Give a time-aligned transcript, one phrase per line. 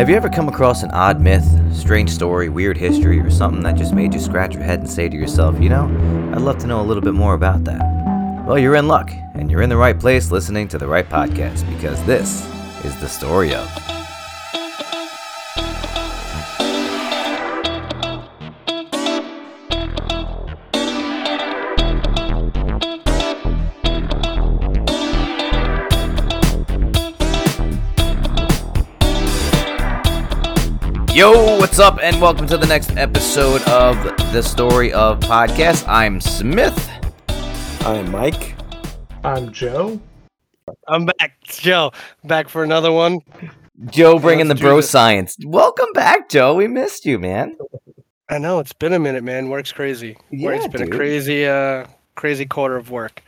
[0.00, 1.44] Have you ever come across an odd myth,
[1.76, 5.10] strange story, weird history, or something that just made you scratch your head and say
[5.10, 5.84] to yourself, you know,
[6.34, 8.46] I'd love to know a little bit more about that?
[8.46, 11.68] Well, you're in luck, and you're in the right place listening to the right podcast
[11.68, 12.48] because this
[12.82, 13.99] is the story of.
[31.20, 33.94] Yo, what's up, and welcome to the next episode of
[34.32, 35.84] the Story of Podcast.
[35.86, 36.90] I'm Smith.
[37.82, 38.54] I'm Mike.
[39.22, 40.00] I'm Joe.
[40.88, 41.92] I'm back, Joe.
[42.24, 43.20] Back for another one.
[43.90, 44.88] Joe bringing the bro this.
[44.88, 45.36] science.
[45.44, 46.54] Welcome back, Joe.
[46.54, 47.58] We missed you, man.
[48.30, 49.50] I know it's been a minute, man.
[49.50, 50.16] Work's crazy.
[50.30, 50.94] Yeah, it's been dude.
[50.94, 53.22] a crazy, uh, crazy quarter of work.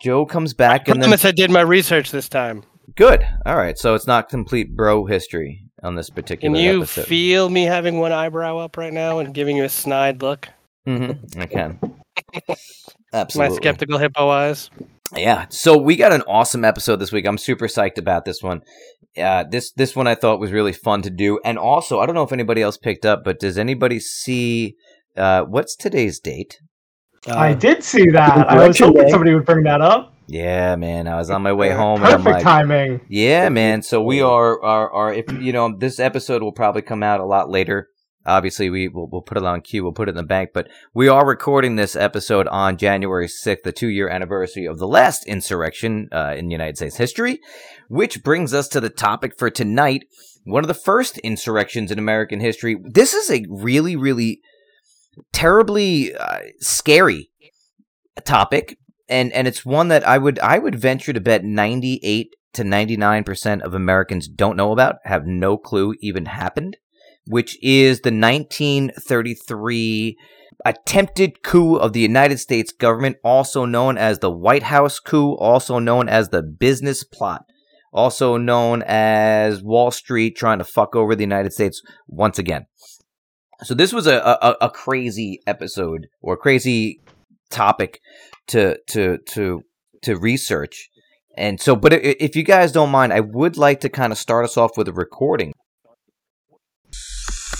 [0.00, 2.64] Joe comes back I and then promise I did my research this time.
[2.96, 3.24] good.
[3.46, 7.06] All right, so it's not complete bro history on this particular Can you episode.
[7.06, 10.48] feel me having one eyebrow up right now and giving you a snide look?
[10.86, 11.40] Mm-hmm.
[11.40, 11.78] I can.
[13.12, 13.54] Absolutely.
[13.54, 14.70] My skeptical hippo eyes.
[15.16, 15.46] Yeah.
[15.50, 17.26] So we got an awesome episode this week.
[17.26, 18.62] I'm super psyched about this one.
[19.16, 22.14] Uh, this this one I thought was really fun to do, and also I don't
[22.14, 24.74] know if anybody else picked up, but does anybody see
[25.16, 26.58] uh, what's today's date?
[27.26, 28.30] I Uh, did see that.
[28.48, 30.12] I was Election hoping somebody would bring that up.
[30.28, 31.06] Yeah, man.
[31.06, 33.00] I was on my way home, and I'm Perfect like, timing.
[33.08, 33.82] Yeah, man.
[33.82, 37.24] So we are are are if you know this episode will probably come out a
[37.24, 37.88] lot later.
[38.24, 39.84] Obviously, we will we'll put it on queue.
[39.84, 40.50] We'll put it in the bank.
[40.52, 44.88] But we are recording this episode on January sixth, the two year anniversary of the
[44.88, 47.38] last insurrection uh, in United States history,
[47.88, 50.06] which brings us to the topic for tonight.
[50.42, 52.76] One of the first insurrections in American history.
[52.84, 54.40] This is a really, really
[55.32, 57.30] terribly uh, scary
[58.24, 62.34] topic, and and it's one that I would I would venture to bet ninety eight
[62.54, 66.76] to ninety nine percent of Americans don't know about, have no clue even happened,
[67.26, 70.16] which is the nineteen thirty three
[70.64, 75.78] attempted coup of the United States government, also known as the White House coup, also
[75.78, 77.44] known as the business plot.
[77.92, 82.66] Also known as Wall Street trying to fuck over the United States once again.
[83.62, 87.00] So this was a, a, a crazy episode or crazy
[87.50, 88.00] topic
[88.48, 89.62] to to to
[90.02, 90.90] to research.
[91.36, 94.46] And so, but if you guys don't mind, I would like to kind of start
[94.46, 95.52] us off with a recording.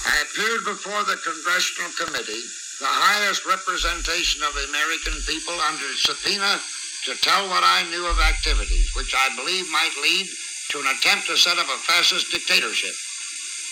[0.06, 2.40] I appeared before the Congressional Committee,
[2.80, 6.56] the highest representation of the American people, under subpoena
[7.04, 10.26] to tell what I knew of activities which I believe might lead
[10.72, 12.96] to an attempt to set up a fascist dictatorship.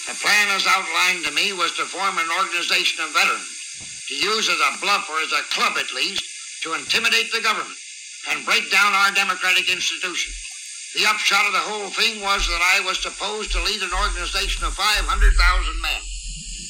[0.06, 3.53] The plan as outlined to me was to form an organization of veterans,
[4.08, 6.22] to use as a bluff or as a club at least,
[6.62, 7.78] to intimidate the government
[8.30, 10.36] and break down our democratic institutions.
[10.94, 14.64] The upshot of the whole thing was that I was supposed to lead an organization
[14.64, 16.02] of 500,000 men,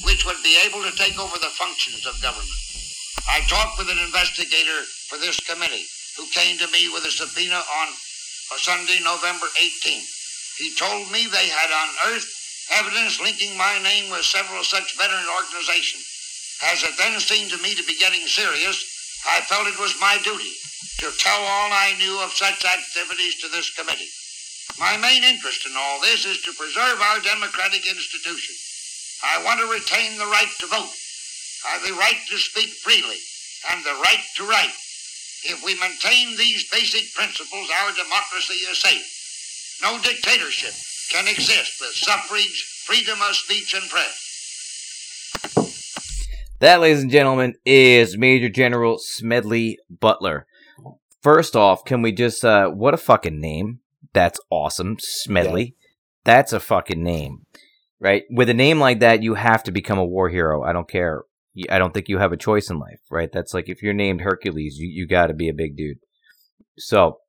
[0.03, 2.59] which would be able to take over the functions of government.
[3.29, 5.85] I talked with an investigator for this committee
[6.17, 7.87] who came to me with a subpoena on
[8.57, 10.09] Sunday, November 18th.
[10.57, 12.31] He told me they had unearthed
[12.71, 16.14] evidence linking my name with several such veteran organizations.
[16.63, 18.79] As it then seemed to me to be getting serious,
[19.27, 20.53] I felt it was my duty
[20.99, 24.09] to tell all I knew of such activities to this committee.
[24.79, 29.19] My main interest in all this is to preserve our democratic institutions.
[29.23, 30.93] I want to retain the right to vote,
[31.85, 33.19] the right to speak freely,
[33.71, 34.75] and the right to write.
[35.43, 39.79] If we maintain these basic principles, our democracy is safe.
[39.81, 40.73] No dictatorship
[41.11, 45.64] can exist with suffrage, freedom of speech, and press.
[46.59, 50.47] That, ladies and gentlemen, is Major General Smedley Butler.
[51.21, 53.79] First off, can we just uh what a fucking name.
[54.13, 54.95] That's awesome.
[54.99, 55.75] Smedley.
[56.23, 57.45] That's a fucking name.
[57.99, 58.23] Right?
[58.29, 60.63] With a name like that, you have to become a war hero.
[60.63, 61.23] I don't care.
[61.69, 63.31] I don't think you have a choice in life, right?
[63.31, 65.97] That's like if you're named Hercules, you, you got to be a big dude.
[66.77, 67.19] So,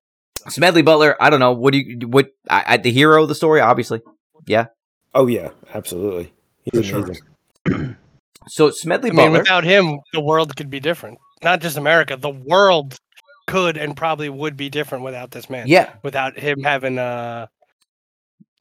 [0.48, 1.52] Smedley Butler, I don't know.
[1.52, 4.02] What do you what I, I, the hero of the story obviously.
[4.46, 4.66] Yeah.
[5.14, 6.32] Oh yeah, absolutely.
[6.72, 7.08] For He's sure.
[8.48, 11.18] So, Smedley I mean, Butler without him, the world could be different.
[11.42, 12.96] Not just America, the world
[13.46, 15.66] could and probably would be different without this man.
[15.68, 15.92] Yeah.
[16.02, 17.46] Without him having uh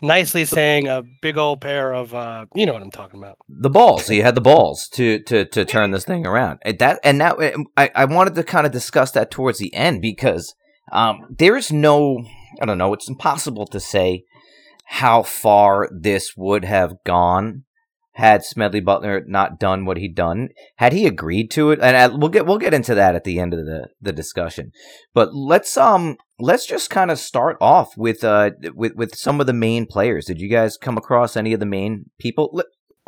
[0.02, 3.38] nicely saying a big old pair of uh you know what I'm talking about.
[3.48, 4.08] the balls.
[4.08, 6.60] He had the balls to to to turn this thing around.
[6.64, 7.38] And that and that
[7.78, 10.54] I I wanted to kind of discuss that towards the end because
[10.92, 12.24] um there is no
[12.62, 12.94] I don't know.
[12.94, 14.24] It's impossible to say
[14.86, 17.64] how far this would have gone
[18.16, 20.50] had Smedley Butler not done what he'd done.
[20.78, 23.40] Had he agreed to it, and I, we'll get we'll get into that at the
[23.40, 24.72] end of the the discussion.
[25.14, 29.48] But let's um let's just kind of start off with uh with with some of
[29.48, 30.26] the main players.
[30.26, 32.64] Did you guys come across any of the main people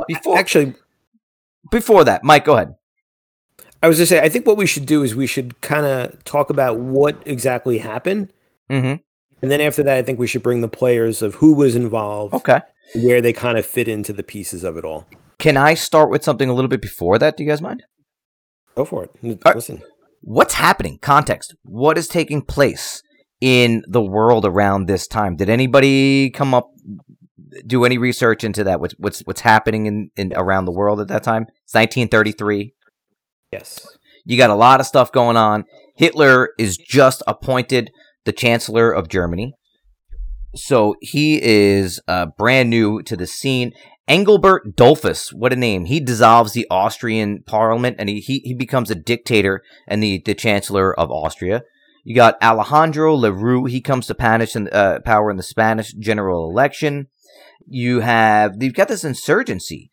[0.07, 0.37] before?
[0.37, 0.75] Actually,
[1.71, 2.75] before that, Mike, go ahead.
[3.81, 6.21] I was just say I think what we should do is we should kind of
[6.25, 8.33] talk about what exactly happened,
[8.69, 8.95] mm-hmm.
[9.41, 12.33] and then after that, I think we should bring the players of who was involved,
[12.33, 12.59] okay,
[12.95, 15.07] where they kind of fit into the pieces of it all.
[15.39, 17.37] Can I start with something a little bit before that?
[17.37, 17.83] Do you guys mind?
[18.75, 19.11] Go for it.
[19.21, 19.39] right.
[19.45, 19.81] Uh, listen.
[20.21, 20.99] What's happening?
[21.01, 21.55] Context.
[21.63, 23.01] What is taking place
[23.39, 25.35] in the world around this time?
[25.35, 26.69] Did anybody come up
[27.65, 28.79] do any research into that?
[28.79, 31.43] What's what's what's happening in, in around the world at that time?
[31.63, 32.73] It's 1933.
[33.51, 33.87] Yes.
[34.25, 35.65] You got a lot of stuff going on.
[35.95, 37.91] Hitler is just appointed
[38.25, 39.53] the chancellor of Germany.
[40.57, 43.73] So he is uh, brand new to the scene.
[44.07, 45.85] Engelbert Dollfuss, what a name.
[45.85, 50.33] He dissolves the Austrian parliament and he, he, he becomes a dictator and the, the
[50.33, 51.63] chancellor of Austria.
[52.03, 53.69] You got Alejandro Lerroux.
[53.69, 57.07] He comes to panish in, uh, power in the Spanish general election.
[57.67, 59.91] You have, you've got this insurgency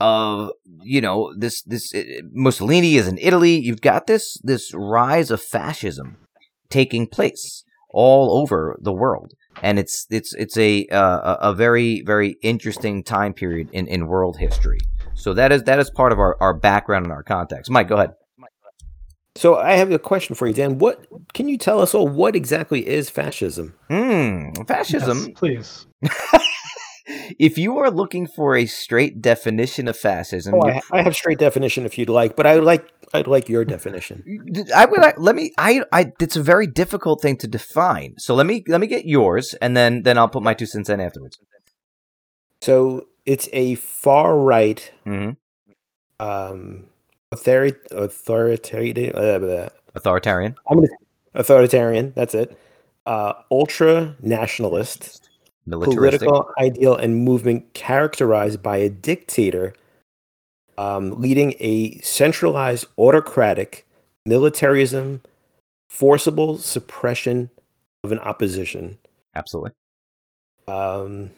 [0.00, 0.50] of,
[0.82, 3.60] you know, this, this, uh, Mussolini is in Italy.
[3.60, 6.26] You've got this, this rise of fascism
[6.68, 12.36] taking place all over the world and it's it's it's a uh, a very very
[12.42, 14.78] interesting time period in, in world history.
[15.14, 17.70] So that is that is part of our, our background and our context.
[17.70, 18.12] Mike, go ahead.
[19.34, 20.78] So I have a question for you, Dan.
[20.78, 22.06] What can you tell us all?
[22.06, 23.74] What exactly is fascism?
[23.88, 25.18] Hmm, fascism.
[25.18, 25.86] Yes, please.
[27.06, 31.38] if you are looking for a straight definition of fascism, oh, I, I, have straight
[31.38, 34.24] definition if you'd like, but I would like I'd like your definition.
[34.74, 35.52] I would let me.
[35.58, 35.82] I.
[35.92, 36.12] I.
[36.18, 38.14] It's a very difficult thing to define.
[38.18, 40.88] So let me let me get yours, and then then I'll put my two cents
[40.88, 41.38] in afterwards.
[42.62, 45.32] So it's a far right, mm-hmm.
[46.24, 46.86] um,
[47.34, 50.54] authori- authoritarian, uh, authoritarian.
[50.68, 50.88] I'm gonna
[51.34, 52.12] authoritarian.
[52.16, 52.58] That's it.
[53.04, 55.28] Uh, ultra nationalist,
[55.68, 59.74] political ideal and movement characterized by a dictator
[60.78, 63.86] um, leading a centralized autocratic
[64.24, 65.22] militarism,
[65.88, 67.50] forcible suppression
[68.04, 68.98] of an opposition.
[69.34, 69.72] Absolutely.
[70.66, 71.30] Um,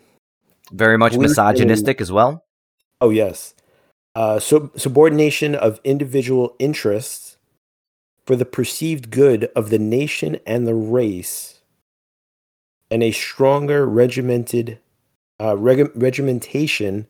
[0.73, 2.45] Very much misogynistic as well.
[3.01, 3.55] Oh yes.
[4.15, 7.37] Uh, so subordination of individual interests
[8.27, 11.54] for the perceived good of the nation and the race,
[12.95, 14.79] and a stronger regimented
[15.41, 17.09] uh, reg- regimentation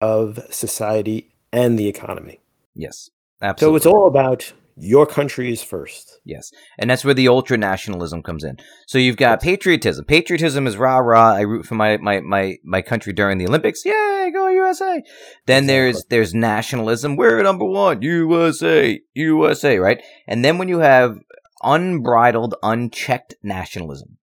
[0.00, 2.38] of society and the economy.
[2.76, 3.10] Yes,
[3.42, 3.80] absolutely.
[3.80, 6.20] So it's all about your country is first.
[6.24, 6.52] Yes.
[6.78, 8.58] And that's where the ultra nationalism comes in.
[8.86, 10.04] So you've got patriotism.
[10.04, 11.32] Patriotism is rah rah.
[11.32, 13.84] I root for my, my, my, my country during the Olympics.
[13.84, 15.02] Yay, go USA.
[15.46, 15.66] Then exactly.
[15.66, 17.16] there's there's nationalism.
[17.16, 18.00] We're number one.
[18.00, 19.00] USA.
[19.14, 20.00] USA, right?
[20.28, 21.18] And then when you have
[21.64, 24.18] unbridled, unchecked nationalism,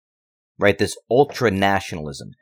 [0.58, 0.78] right?
[0.78, 2.32] This ultra nationalism,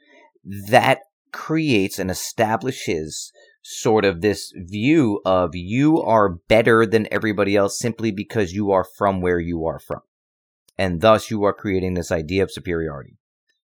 [0.44, 1.00] that
[1.32, 3.32] creates and establishes
[3.62, 8.84] sort of this view of you are better than everybody else simply because you are
[8.96, 10.00] from where you are from.
[10.76, 13.16] And thus you are creating this idea of superiority.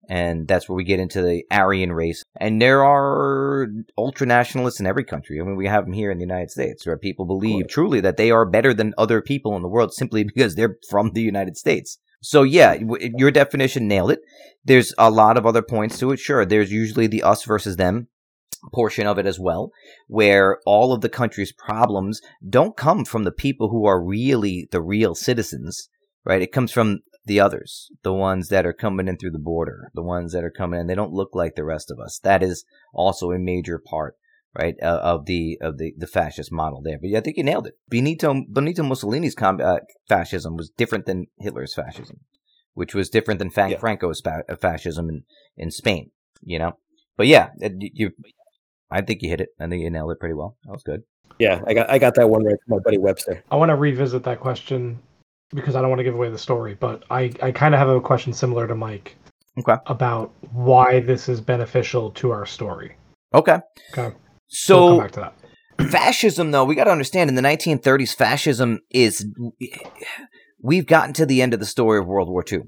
[0.09, 2.23] And that's where we get into the Aryan race.
[2.39, 3.67] And there are
[3.97, 5.39] ultra nationalists in every country.
[5.39, 8.17] I mean, we have them here in the United States where people believe truly that
[8.17, 11.55] they are better than other people in the world simply because they're from the United
[11.55, 11.99] States.
[12.23, 14.21] So yeah, your definition nailed it.
[14.63, 16.19] There's a lot of other points to it.
[16.19, 18.07] Sure, there's usually the us versus them
[18.71, 19.71] portion of it as well,
[20.07, 24.81] where all of the country's problems don't come from the people who are really the
[24.81, 25.89] real citizens,
[26.23, 26.41] right?
[26.41, 30.01] It comes from the others, the ones that are coming in through the border, the
[30.01, 30.87] ones that are coming in.
[30.87, 32.19] They don't look like the rest of us.
[32.23, 32.63] That is
[32.93, 34.15] also a major part,
[34.57, 36.97] right, uh, of the of the, the fascist model there.
[36.99, 37.73] But yeah, I think you nailed it.
[37.89, 42.21] Benito Benito Mussolini's com- uh, fascism was different than Hitler's fascism,
[42.73, 43.77] which was different than yeah.
[43.77, 45.23] Franco's fa- fascism in
[45.57, 46.11] in Spain.
[46.41, 46.77] You know,
[47.17, 48.11] but yeah, you
[48.91, 49.49] I think you hit it.
[49.59, 50.57] I think you nailed it pretty well.
[50.65, 51.03] That was good.
[51.39, 53.43] Yeah, I got I got that one right from my buddy Webster.
[53.49, 54.99] I want to revisit that question
[55.53, 57.89] because I don't want to give away the story, but I, I kind of have
[57.89, 59.15] a question similar to Mike.
[59.59, 59.75] Okay.
[59.85, 62.95] About why this is beneficial to our story.
[63.33, 63.59] Okay.
[63.91, 64.15] Okay.
[64.53, 65.91] So, we'll come back to that.
[65.91, 69.25] Fascism, though, we got to understand in the 1930s, fascism is.
[70.61, 72.59] We've gotten to the end of the story of World War II.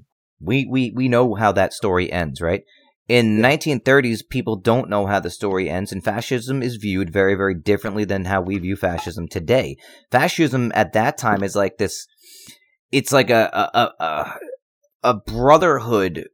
[0.41, 2.63] We, we, we know how that story ends, right?
[3.07, 7.53] In 1930s, people don't know how the story ends, and fascism is viewed very, very
[7.53, 9.77] differently than how we view fascism today.
[10.11, 12.07] Fascism at that time is like this.
[12.91, 14.39] It's like a a a,
[15.03, 16.25] a brotherhood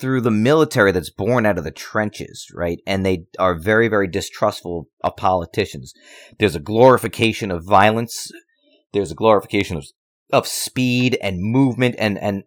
[0.00, 2.78] through the military that's born out of the trenches, right?
[2.86, 5.92] And they are very, very distrustful of politicians.
[6.38, 8.30] There's a glorification of violence.
[8.92, 9.86] There's a glorification of
[10.32, 12.44] of speed and movement and and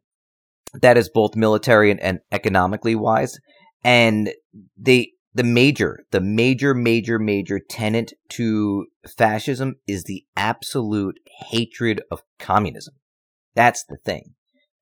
[0.81, 3.37] that is both military and, and economically wise.
[3.83, 4.31] And
[4.77, 8.87] they, the major, the major, major, major tenant to
[9.17, 12.95] fascism is the absolute hatred of communism.
[13.55, 14.33] That's the thing.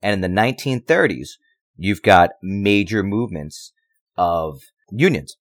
[0.01, 1.29] And in the 1930s,
[1.77, 3.73] you've got major movements
[4.17, 4.61] of
[4.91, 5.37] unions.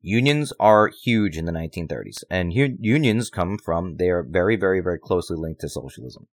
[0.00, 4.98] Unions are huge in the 1930s, and unions come from they are very, very, very
[4.98, 6.26] closely linked to socialism,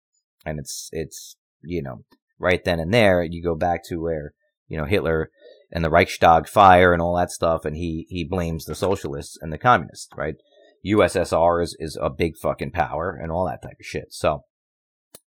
[0.46, 2.04] and it's it's you know
[2.38, 4.34] right then and there you go back to where
[4.68, 5.30] you know Hitler
[5.72, 9.54] and the Reichstag fire and all that stuff, and he he blames the socialists and
[9.54, 10.36] the communists, right?
[10.86, 14.14] USSR is is a big fucking power and all that type of shit.
[14.14, 14.44] So,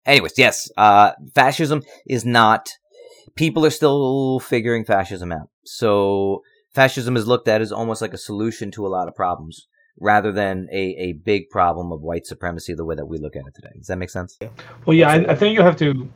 [0.05, 2.71] anyways, yes, uh, fascism is not.
[3.35, 5.49] People are still figuring fascism out.
[5.65, 6.43] So
[6.75, 9.69] fascism is looked at as almost like a solution to a lot of problems
[10.01, 13.47] rather than a, a big problem of white supremacy the way that we look at
[13.47, 13.73] it today.
[13.77, 14.39] Does that make sense?
[14.87, 16.09] Well, yeah, I, I think you have to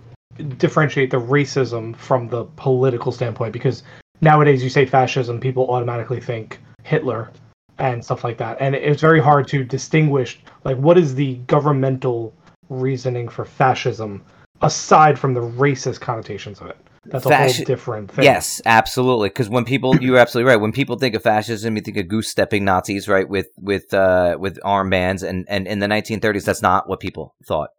[0.59, 3.83] differentiate the racism from the political standpoint because
[4.21, 7.31] nowadays you say fascism, people automatically think Hitler
[7.79, 12.33] and stuff like that, and it's very hard to distinguish like what is the governmental
[12.71, 14.25] reasoning for fascism
[14.63, 16.79] aside from the racist connotations of it.
[17.11, 18.25] That's a whole different thing.
[18.25, 19.29] Yes, absolutely.
[19.29, 20.61] Because when people, you're absolutely right.
[20.61, 23.29] When people think of fascism, you think of goose stepping Nazis, right?
[23.29, 27.71] With with uh, with armbands, and and in the 1930s, that's not what people thought.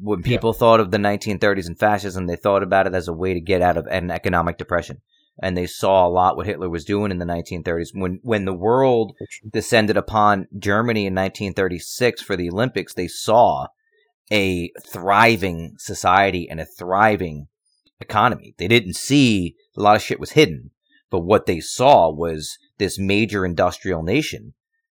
[0.00, 3.32] When people thought of the 1930s and fascism, they thought about it as a way
[3.32, 5.02] to get out of an economic depression,
[5.40, 7.90] and they saw a lot what Hitler was doing in the 1930s.
[7.92, 9.14] When when the world
[9.52, 13.68] descended upon Germany in 1936 for the Olympics, they saw
[14.32, 17.48] a thriving society and a thriving
[18.00, 18.54] economy.
[18.58, 20.70] They didn't see a lot of shit was hidden,
[21.10, 24.54] but what they saw was this major industrial nation.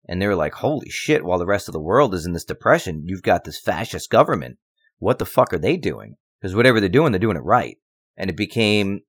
[0.08, 2.44] And they were like, holy shit, while the rest of the world is in this
[2.44, 4.58] depression, you've got this fascist government.
[4.98, 6.14] What the fuck are they doing?
[6.40, 7.76] Because whatever they're doing, they're doing it right.
[8.16, 9.00] And it became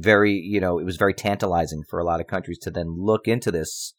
[0.00, 3.28] very, you know, it was very tantalizing for a lot of countries to then look
[3.28, 3.92] into this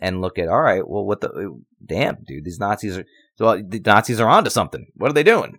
[0.00, 3.04] and look at, all right, well, what the, uh, damn, dude, these Nazis are,
[3.38, 4.86] well, the Nazis are onto something.
[4.94, 5.58] What are they doing?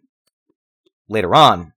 [1.09, 1.73] Later on,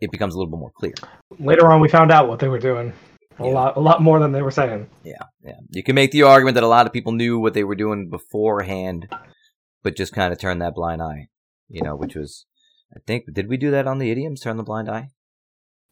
[0.00, 0.92] it becomes a little bit more clear.
[1.38, 2.92] Later on, we found out what they were doing.
[3.38, 3.52] A Yeah.
[3.52, 4.88] lot, a lot more than they were saying.
[5.04, 5.56] Yeah, yeah.
[5.70, 8.08] You can make the argument that a lot of people knew what they were doing
[8.10, 9.08] beforehand,
[9.82, 11.28] but just kind of turned that blind eye.
[11.68, 12.44] You know, which was,
[12.94, 14.40] I think, did we do that on the idioms?
[14.42, 15.08] Turn the blind eye.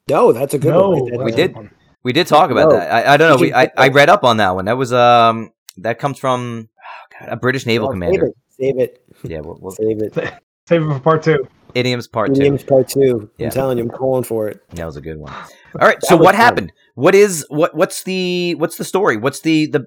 [0.09, 1.11] No, that's a good no, one.
[1.11, 1.55] that's We did.
[1.55, 1.71] one.
[2.03, 2.77] We did talk about No.
[2.77, 2.93] that.
[2.93, 3.41] I, I don't know.
[3.41, 4.67] We I, I read up on that one.
[4.67, 8.33] That was um that comes from oh God, a British naval Oh, commander.
[8.51, 9.03] Save it.
[9.23, 10.13] Yeah, we'll, we'll, Save it.
[10.69, 11.47] Save it for part two.
[11.75, 12.41] Idioms part two.
[12.41, 13.31] Idioms part two.
[13.39, 13.47] Yeah.
[13.47, 14.63] I'm telling you, I'm calling for it.
[14.71, 15.33] That was a good one.
[15.33, 15.99] All right.
[16.05, 16.43] So what fun.
[16.43, 16.73] happened?
[16.95, 17.75] What is what?
[17.75, 19.17] What's the what's the story?
[19.17, 19.87] What's the the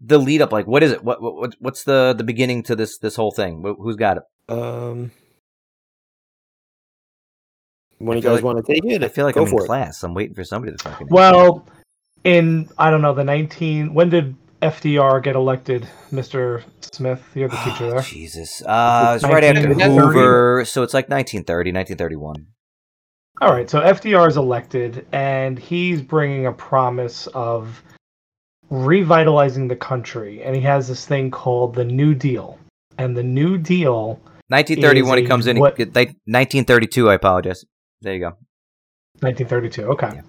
[0.00, 0.66] the lead up like?
[0.66, 1.02] What is it?
[1.04, 3.62] What what what's the the beginning to this this whole thing?
[3.78, 4.22] Who's got it?
[4.48, 5.10] Um,
[7.98, 9.66] when you guys like- want to take it, I feel like go I'm in it.
[9.66, 10.02] class.
[10.02, 11.08] I'm waiting for somebody to fucking.
[11.10, 11.66] Well,
[12.24, 13.94] in I don't know the nineteen.
[13.94, 17.22] When did FDR get elected, Mister Smith?
[17.34, 18.00] You're the teacher Oh, there.
[18.02, 18.62] Jesus.
[18.64, 22.46] Uh, it's right after Hoover, so it's like 1930, 1931.
[23.40, 27.82] All right, so FDR is elected, and he's bringing a promise of
[28.70, 32.58] revitalizing the country, and he has this thing called the New Deal,
[32.98, 34.20] and the New Deal.
[34.48, 35.58] 1931, he comes in.
[35.58, 37.64] what- he- like, 1932, I apologize.
[38.02, 38.32] There you go.
[39.20, 39.84] 1932.
[39.92, 40.10] Okay.
[40.14, 40.20] Yeah.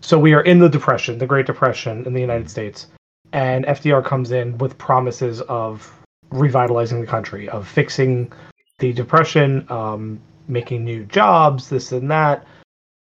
[0.00, 2.86] So we are in the Depression, the Great Depression in the United States,
[3.32, 5.92] and FDR comes in with promises of
[6.30, 8.32] revitalizing the country, of fixing
[8.78, 12.46] the Depression, um, making new jobs, this and that.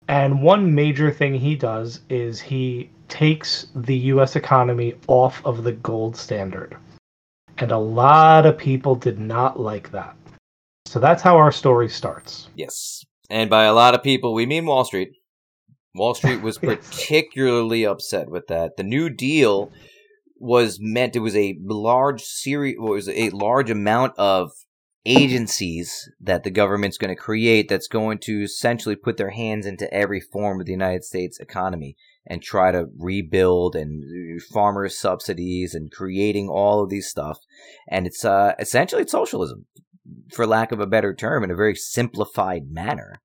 [0.07, 4.35] And one major thing he does is he takes the U.S.
[4.35, 6.75] economy off of the gold standard.
[7.57, 10.15] And a lot of people did not like that.
[10.85, 12.49] So that's how our story starts.
[12.55, 13.03] Yes.
[13.29, 15.09] And by a lot of people, we mean Wall Street.
[15.93, 18.77] Wall Street was particularly upset with that.
[18.77, 19.71] The New Deal
[20.39, 24.51] was meant it was a large series was a large amount of
[25.05, 29.91] agencies that the government's going to create that's going to essentially put their hands into
[29.93, 35.73] every form of the United States economy and try to rebuild and uh, farmers subsidies
[35.73, 37.39] and creating all of these stuff.
[37.87, 39.65] And it's uh essentially it's socialism
[40.33, 43.21] for lack of a better term in a very simplified manner.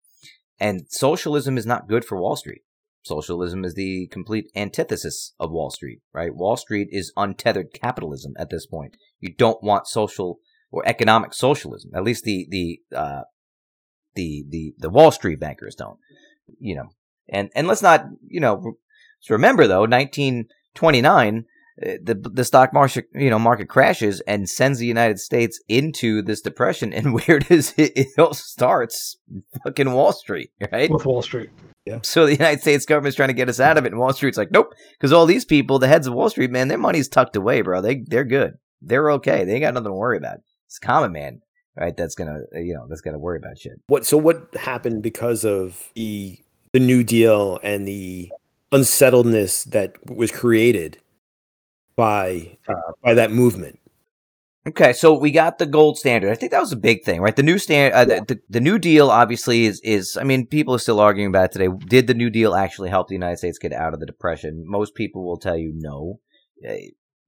[0.59, 2.63] And socialism is not good for Wall Street
[3.05, 6.35] Socialism is the complete antithesis of Wall Street, right?
[6.35, 8.97] Wall Street is untethered capitalism at this point.
[9.21, 10.39] You don't want social
[10.71, 11.91] or economic socialism.
[11.95, 13.23] At least the the uh,
[14.15, 15.99] the the the Wall Street bankers don't.
[16.59, 16.89] You know,
[17.29, 18.77] and and let's not you know
[19.29, 21.45] remember though, 1929.
[21.83, 26.23] uh, The the stock market you know market crashes and sends the United States into
[26.23, 29.17] this depression and where does it it all starts
[29.63, 31.51] fucking Wall Street right with Wall Street.
[31.87, 31.99] Yeah.
[32.03, 34.39] So the United States government's trying to get us out of it, and Wall Street's
[34.39, 37.37] like, nope, because all these people, the heads of Wall Street, man, their money's tucked
[37.37, 37.81] away, bro.
[37.81, 38.55] They they're good.
[38.81, 39.45] They're okay.
[39.45, 40.39] They ain't got nothing to worry about.
[40.67, 41.41] It's common man,
[41.77, 41.97] right?
[41.97, 43.81] That's gonna, uh, you know, that's gonna worry about shit.
[43.87, 46.39] What so what happened because of the
[46.73, 48.31] the New Deal and the
[48.73, 50.99] unsettledness that was created
[51.97, 53.79] by uh, by that movement?
[54.67, 56.31] Okay, so we got the gold standard.
[56.31, 57.37] I think that was a big thing, right?
[57.37, 60.17] The new stand, uh, the, the, the New Deal, obviously, is is.
[60.17, 61.69] I mean, people are still arguing about it today.
[61.87, 64.65] Did the New Deal actually help the United States get out of the depression?
[64.67, 66.21] Most people will tell you no,
[66.67, 66.77] uh,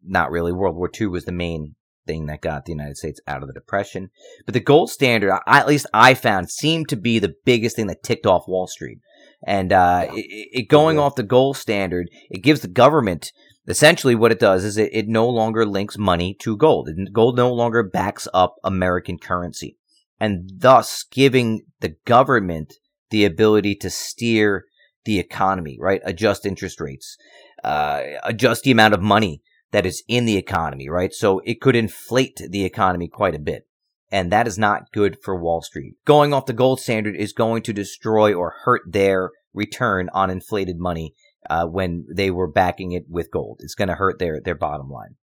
[0.02, 0.50] not really.
[0.50, 1.74] World War II was the main
[2.06, 4.10] thing that got the United States out of the depression.
[4.46, 7.88] But the gold standard, I, at least I found, seemed to be the biggest thing
[7.88, 8.98] that ticked off Wall Street.
[9.46, 13.32] And uh, it, it going off the gold standard, it gives the government
[13.66, 16.88] essentially what it does is it, it no longer links money to gold.
[17.12, 19.76] Gold no longer backs up American currency.
[20.18, 22.74] And thus giving the government
[23.10, 24.64] the ability to steer
[25.04, 26.00] the economy, right?
[26.04, 27.16] Adjust interest rates,
[27.62, 29.42] uh, adjust the amount of money
[29.72, 31.12] that is in the economy, right?
[31.12, 33.66] So it could inflate the economy quite a bit.
[34.10, 35.94] And that is not good for Wall Street.
[36.04, 40.78] Going off the gold standard is going to destroy or hurt their return on inflated
[40.78, 41.14] money
[41.48, 43.60] uh, when they were backing it with gold.
[43.62, 45.16] It's going to hurt their their bottom line.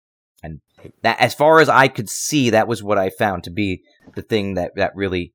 [0.43, 0.61] And
[1.02, 3.83] that, as far as I could see, that was what I found to be
[4.14, 5.35] the thing that that really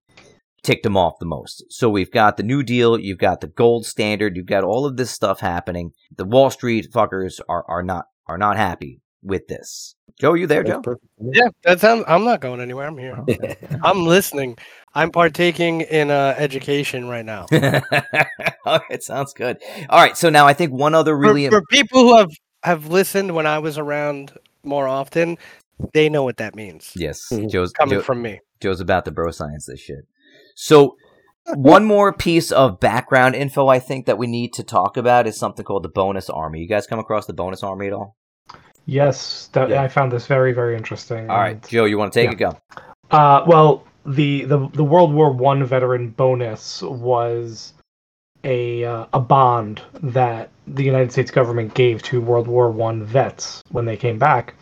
[0.63, 1.63] ticked them off the most.
[1.70, 4.98] So we've got the New Deal, you've got the gold standard, you've got all of
[4.98, 5.91] this stuff happening.
[6.15, 9.96] The Wall Street fuckers are are not are not happy with this.
[10.19, 10.81] Joe, are you there, Joe?
[10.81, 11.05] Perfect.
[11.19, 12.03] Yeah, that sounds.
[12.07, 12.88] I'm not going anywhere.
[12.88, 13.24] I'm here.
[13.83, 14.57] I'm listening.
[14.95, 17.45] I'm partaking in uh, education right now.
[18.89, 19.57] It sounds good.
[19.89, 22.31] All right, so now I think one other really for people who have
[22.63, 24.33] have listened when I was around
[24.63, 25.38] more often,
[25.93, 26.91] they know what that means.
[26.95, 27.50] yes, Mhm.
[27.50, 28.41] Joe's Coming Joe- from me.
[28.59, 30.05] Joe's about the bro science this shit.
[30.55, 30.97] So,
[31.55, 35.38] one more piece of background info I think that we need to talk about is
[35.38, 36.60] something called the bonus army.
[36.60, 38.17] You guys come across the bonus army at all?
[38.88, 39.84] Yes, that, Yeah.
[39.84, 41.30] I found this very, very interesting.
[41.30, 42.52] All right, and- Joe, you want to take yeah.
[42.52, 42.56] it?
[43.12, 43.17] Go.
[43.17, 47.73] Uh, well, the, the the World War One veteran bonus was
[48.45, 53.62] a uh, a bond that the United States government gave to World War One vets
[53.71, 54.56] when they came back,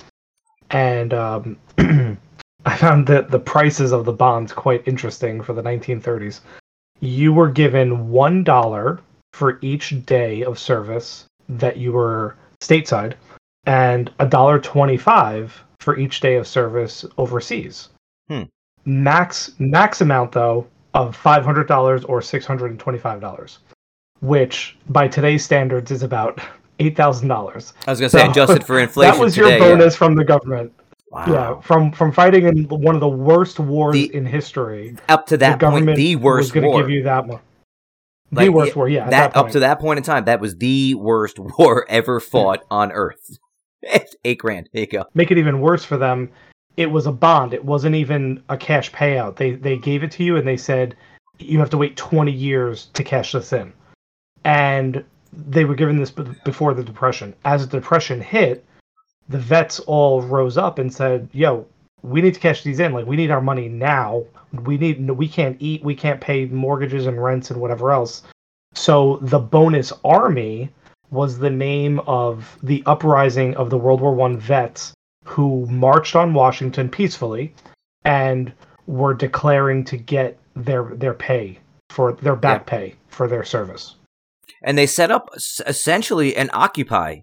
[0.72, 1.58] and um,
[2.66, 6.42] I found that the prices of the bonds quite interesting for the 1930s.
[7.00, 9.00] You were given one dollar
[9.34, 13.14] for each day of service that you were stateside,
[13.65, 17.89] and a dollar twenty-five for each day of service overseas.
[18.28, 18.43] Hmm.
[18.86, 23.60] Max max amount though of five hundred dollars or six hundred and twenty-five dollars,
[24.21, 26.39] which by today's standards is about
[26.80, 27.73] eight thousand dollars.
[27.88, 29.13] I was gonna say So, adjusted for inflation.
[29.13, 30.71] That was today, your bonus from the government.
[31.13, 31.30] Yeah.
[31.30, 34.97] Yeah, from from fighting in one of the worst wars The- in history.
[35.08, 37.39] Up to the that point, government the was going to give you that one.
[38.32, 39.10] The worst yeah, war, yeah.
[39.10, 42.65] that, that up to that point in time, that was the worst war ever fought
[42.69, 43.38] on Earth.
[44.26, 44.69] Eight grand.
[44.74, 45.06] There you go.
[45.13, 46.30] make it even worse for them,
[46.78, 47.54] it was a bond.
[47.54, 49.38] It wasn't even a cash payout.
[49.38, 50.95] They they gave it to you and they said
[51.39, 53.74] you have to wait 20 years to cash this in.
[54.45, 57.34] And they were given this before the depression.
[57.43, 58.63] As the depression hit,
[59.28, 61.65] the vets all rose up and said, "Yo,
[62.04, 62.93] we need to cash these in.
[62.93, 64.24] Like we need our money now.
[64.63, 68.24] We need we can't eat, we can't pay mortgages and rents and whatever else."
[68.74, 70.69] So the bonus army
[71.12, 76.34] was the name of the uprising of the World War One vets who marched on
[76.34, 77.54] Washington peacefully
[78.04, 78.54] and
[78.88, 83.96] were declaring to get their their pay for their back pay for their service.
[84.63, 85.30] and they set up
[85.65, 87.18] essentially an occupy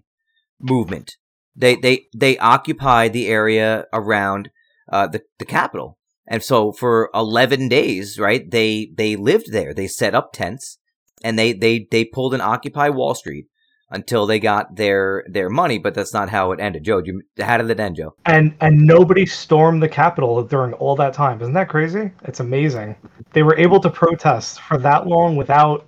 [0.59, 1.15] movement.
[1.55, 4.49] They they they occupy the area around
[4.91, 8.49] uh, the the Capitol, and so for eleven days, right?
[8.49, 9.73] They they lived there.
[9.73, 10.79] They set up tents,
[11.23, 13.45] and they they they pulled an occupy Wall Street
[13.93, 15.77] until they got their their money.
[15.77, 16.83] But that's not how it ended.
[16.83, 18.15] Joe, you, how did it end, Joe?
[18.25, 21.41] And and nobody stormed the Capitol during all that time.
[21.41, 22.11] Isn't that crazy?
[22.23, 22.95] It's amazing.
[23.33, 25.87] They were able to protest for that long without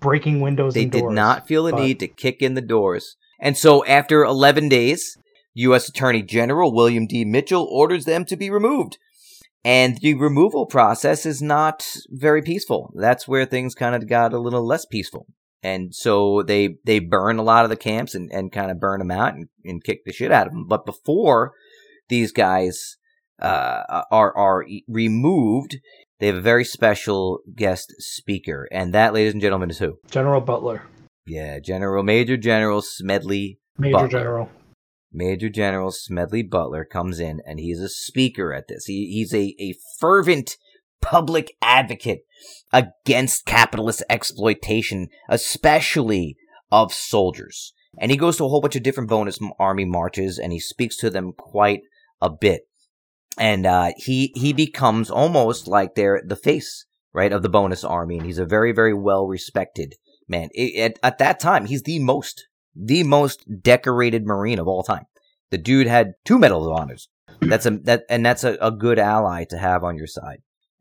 [0.00, 1.14] breaking windows They and did doors.
[1.14, 3.16] not feel the but- need to kick in the doors.
[3.40, 5.16] And so after 11 days,
[5.54, 5.88] U.S.
[5.88, 7.24] Attorney General William D.
[7.24, 8.98] Mitchell orders them to be removed.
[9.64, 12.92] And the removal process is not very peaceful.
[12.94, 15.26] That's where things kind of got a little less peaceful.
[15.62, 19.00] And so they, they burn a lot of the camps and, and kind of burn
[19.00, 20.66] them out and, and kick the shit out of them.
[20.68, 21.52] But before
[22.08, 22.96] these guys,
[23.40, 25.78] uh, are, are removed,
[26.18, 28.68] they have a very special guest speaker.
[28.72, 29.98] And that, ladies and gentlemen, is who?
[30.10, 30.82] General Butler,
[31.26, 34.08] Yeah, General Major General Smedley Major Butler.
[34.08, 34.50] General.
[35.12, 38.84] Major General Smedley Butler comes in and he's a speaker at this.
[38.86, 40.56] He, he's a, a fervent
[41.00, 42.20] public advocate
[42.72, 46.36] against capitalist exploitation, especially
[46.70, 47.72] of soldiers.
[47.98, 50.96] And he goes to a whole bunch of different bonus army marches and he speaks
[50.98, 51.80] to them quite
[52.20, 52.62] a bit.
[53.38, 58.18] And uh, he he becomes almost like they're the face, right, of the bonus army.
[58.18, 59.94] And he's a very, very well respected
[60.28, 60.48] man.
[60.52, 65.04] It, at, at that time, he's the most, the most decorated Marine of all time.
[65.50, 67.08] The dude had two medals of honors.
[67.40, 70.38] That's a that and that's a, a good ally to have on your side.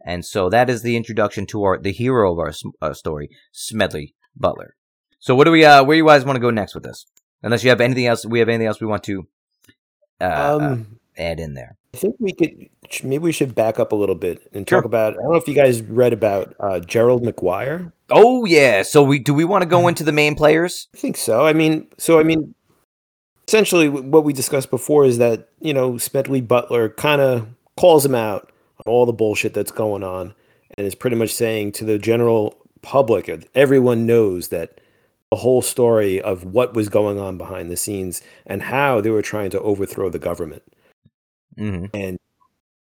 [0.08, 4.16] And so that is the introduction to our the hero of our uh, story, Smedley
[4.38, 4.76] Butler.
[5.20, 7.06] So what do we uh where do you guys want to go next with this?
[7.44, 9.28] Unless you have anything else, we have anything else we want to
[10.22, 11.76] uh, um, uh, add in there.
[11.94, 12.70] I think we could
[13.04, 14.86] maybe we should back up a little bit and talk sure.
[14.86, 15.14] about.
[15.14, 17.92] I don't know if you guys read about uh, Gerald MacGuire.
[18.10, 18.84] Oh yeah.
[18.84, 20.88] So we do we want to go into the main players?
[20.94, 21.46] I think so.
[21.46, 22.56] I mean, so I mean,
[23.46, 28.16] essentially what we discussed before is that you know Smedley Butler kind of calls him
[28.16, 28.54] out
[28.88, 30.34] all the bullshit that's going on,
[30.78, 34.80] and is pretty much saying to the general public, everyone knows that
[35.32, 39.22] the whole story of what was going on behind the scenes and how they were
[39.22, 40.64] trying to overthrow the government.
[41.58, 41.86] Mm-hmm.
[41.94, 42.18] And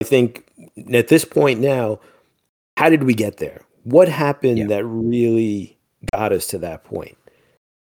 [0.00, 0.50] I think
[0.92, 2.00] at this point now,
[2.78, 3.62] how did we get there?
[3.84, 4.66] What happened yeah.
[4.68, 5.76] that really
[6.14, 7.18] got us to that point?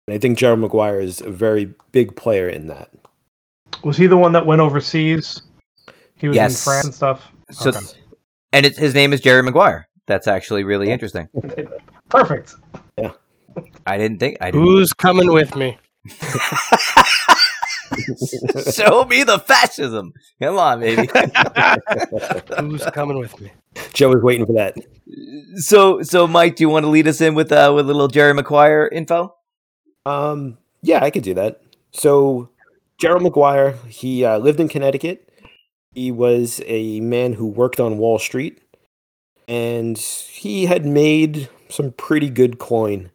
[0.07, 2.89] And I think Gerald MacGuire is a very big player in that.
[3.83, 5.41] Was he the one that went overseas?
[6.15, 6.53] He was yes.
[6.53, 7.31] in France and stuff.
[7.51, 7.79] So, okay.
[8.51, 9.87] And it, his name is Jerry Maguire.
[10.05, 11.27] That's actually really interesting.
[12.09, 12.55] Perfect.
[12.97, 13.11] Yeah.
[13.85, 14.37] I didn't think.
[14.39, 14.63] I didn't.
[14.63, 15.77] Who's coming with me?
[18.71, 20.13] Show me the fascism.
[20.41, 21.09] Come on, baby.
[22.59, 23.51] Who's coming with me?
[23.93, 24.77] Joe was waiting for that.
[25.55, 28.07] So, so Mike, do you want to lead us in with uh, with a little
[28.07, 29.35] Jerry Maguire info?
[30.05, 31.61] Um, yeah, I could do that.
[31.91, 32.49] So,
[32.97, 35.26] Gerald MacGuire, he uh, lived in Connecticut.
[35.93, 38.61] He was a man who worked on Wall Street,
[39.47, 43.11] and he had made some pretty good coin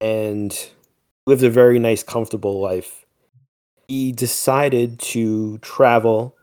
[0.00, 0.70] and
[1.26, 3.04] lived a very nice, comfortable life.
[3.88, 6.36] He decided to travel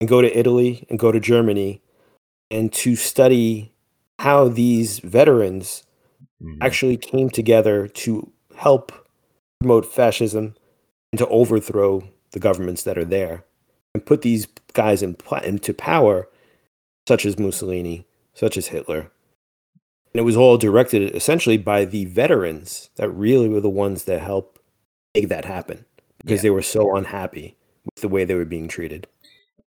[0.00, 1.80] and go to Italy and go to Germany
[2.50, 3.72] and to study
[4.18, 5.82] how these veterans
[6.42, 6.58] mm-hmm.
[6.60, 8.92] actually came together to help
[9.60, 10.54] promote fascism
[11.12, 13.44] and to overthrow the governments that are there
[13.94, 16.28] and put these guys in, into power,
[17.08, 19.10] such as Mussolini, such as Hitler.
[20.12, 24.22] And it was all directed essentially by the veterans that really were the ones that
[24.22, 24.60] helped
[25.14, 25.84] make that happen
[26.18, 26.42] because yeah.
[26.42, 29.08] they were so unhappy with the way they were being treated.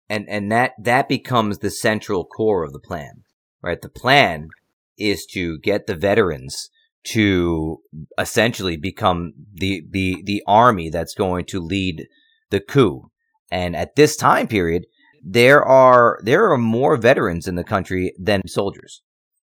[0.09, 3.25] And and that that becomes the central core of the plan.
[3.62, 3.81] Right?
[3.81, 4.49] The plan
[4.97, 6.71] is to get the veterans
[7.05, 7.81] to
[8.18, 12.07] essentially become the the the army that's going to lead
[12.51, 13.11] the coup.
[13.51, 14.87] And at this time period,
[15.31, 19.03] there are there are more veterans in the country than soldiers.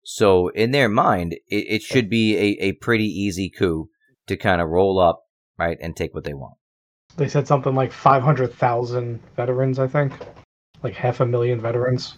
[0.04, 3.88] So in their mind, it, it should be a, a pretty easy coup
[4.26, 5.22] to kind of roll up,
[5.58, 6.54] right, and take what they want.
[7.16, 10.12] They said something like five hundred thousand veterans, I think,
[10.82, 12.16] like half a million veterans.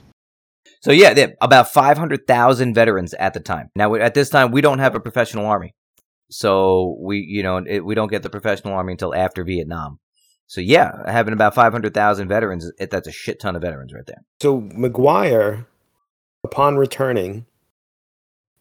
[0.80, 3.70] So yeah, about 500,000 veterans at the time.
[3.76, 5.74] Now at this time we don't have a professional army.
[6.30, 9.98] So we, you know, it, we don't get the professional army until after Vietnam.
[10.52, 14.22] So yeah, having about 500,000 veterans, that's a shit ton of veterans right there.
[14.38, 15.64] So MacGuire,
[16.44, 17.46] upon returning,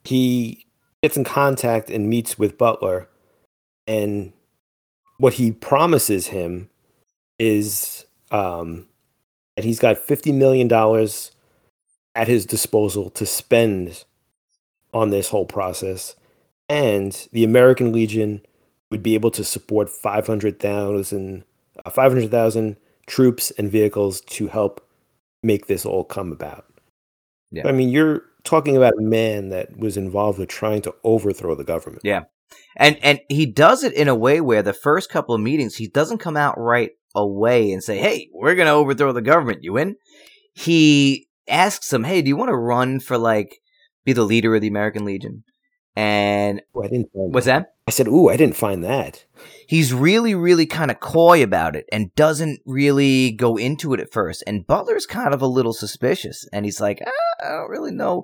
[0.06, 0.66] he
[1.04, 3.10] gets in contact and meets with Butler,
[3.88, 4.32] and
[5.18, 6.70] what he promises him
[7.38, 8.88] is um,
[9.58, 11.34] that he's got fifty million dollars
[12.16, 14.06] at his disposal to spend
[14.94, 16.16] on this whole process.
[16.70, 18.46] And the American Legion
[18.92, 21.46] would be able to support 500,000 uh,
[21.86, 24.88] Uh, 500,000 troops and vehicles to help
[25.44, 26.66] make this all come about.
[27.52, 27.68] Yeah.
[27.68, 31.64] I mean, you're talking about a man that was involved with trying to overthrow the
[31.64, 32.02] government.
[32.04, 32.24] Yeah.
[32.78, 35.88] And and he does it in a way where the first couple of meetings he
[35.88, 39.64] doesn't come out right away and say, "Hey, we're going to overthrow the government.
[39.64, 39.96] You in?"
[40.54, 43.60] He asks him, "Hey, do you want to run for like
[44.06, 45.44] be the leader of the American Legion?"
[45.96, 47.10] And Ooh, I didn't.
[47.12, 47.64] What's that?
[47.64, 47.74] that?
[47.88, 49.26] I said, "Ooh, I didn't find that."
[49.68, 54.12] He's really, really kind of coy about it and doesn't really go into it at
[54.12, 54.44] first.
[54.48, 58.24] And Butler's kind of a little suspicious, and he's like, ah, "I don't really know."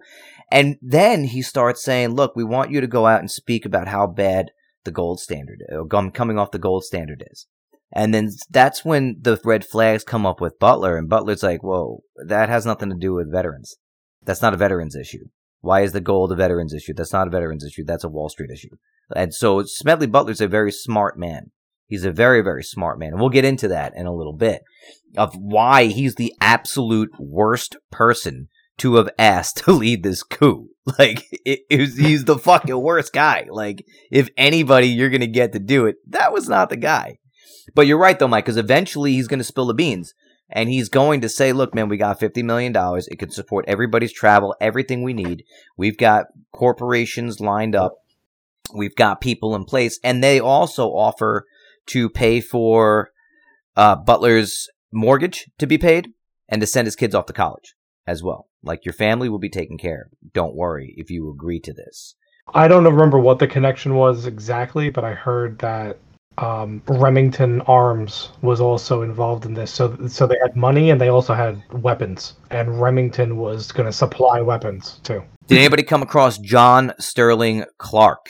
[0.50, 3.90] And then he starts saying, "Look, we want you to go out and speak about
[3.90, 4.52] how bad
[4.86, 7.48] the gold standard, uh, coming off the gold standard is."
[7.92, 12.02] And then that's when the red flags come up with Butler, and Butler's like, "Whoa,
[12.26, 13.76] that has nothing to do with veterans.
[14.24, 15.26] That's not a veterans issue.
[15.62, 16.94] Why is the gold a veterans issue?
[16.94, 17.84] That's not a veterans issue.
[17.86, 18.76] That's a Wall Street issue."
[19.16, 21.52] And so Smedley Butler's a very smart man.
[21.88, 24.64] He's a very, very smart man, and we'll get into that in a little bit
[25.16, 30.70] of why he's the absolute worst person to have asked to lead this coup.
[30.98, 33.46] Like it, it was, he's the fucking worst guy.
[33.52, 37.18] Like if anybody you're gonna get to do it, that was not the guy.
[37.76, 40.14] But you're right though, Mike, because eventually he's gonna spill the beans.
[40.50, 42.74] And he's going to say, look, man, we got $50 million.
[42.76, 45.44] It can support everybody's travel, everything we need.
[45.76, 47.98] We've got corporations lined up.
[48.74, 50.00] We've got people in place.
[50.04, 51.46] And they also offer
[51.88, 53.12] to pay for
[53.76, 56.14] uh, Butler's mortgage to be paid
[56.48, 58.48] and to send his kids off to college as well.
[58.64, 60.34] Like your family will be taken care of.
[60.34, 62.16] Don't worry if you agree to this.
[62.54, 65.98] I don't remember what the connection was exactly, but I heard that
[66.38, 69.72] um, Remington Arms was also involved in this.
[69.72, 73.94] So, so they had money and they also had weapons, and Remington was going to
[73.94, 75.24] supply weapons too.
[75.48, 78.30] Did anybody come across John Sterling Clark?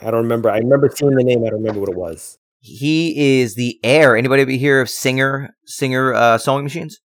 [0.00, 0.50] I don't remember.
[0.50, 1.44] I remember seeing the name.
[1.44, 2.38] I don't remember what it was.
[2.60, 4.16] He is the heir.
[4.16, 7.00] Anybody ever hear of Singer Singer uh, sewing machines?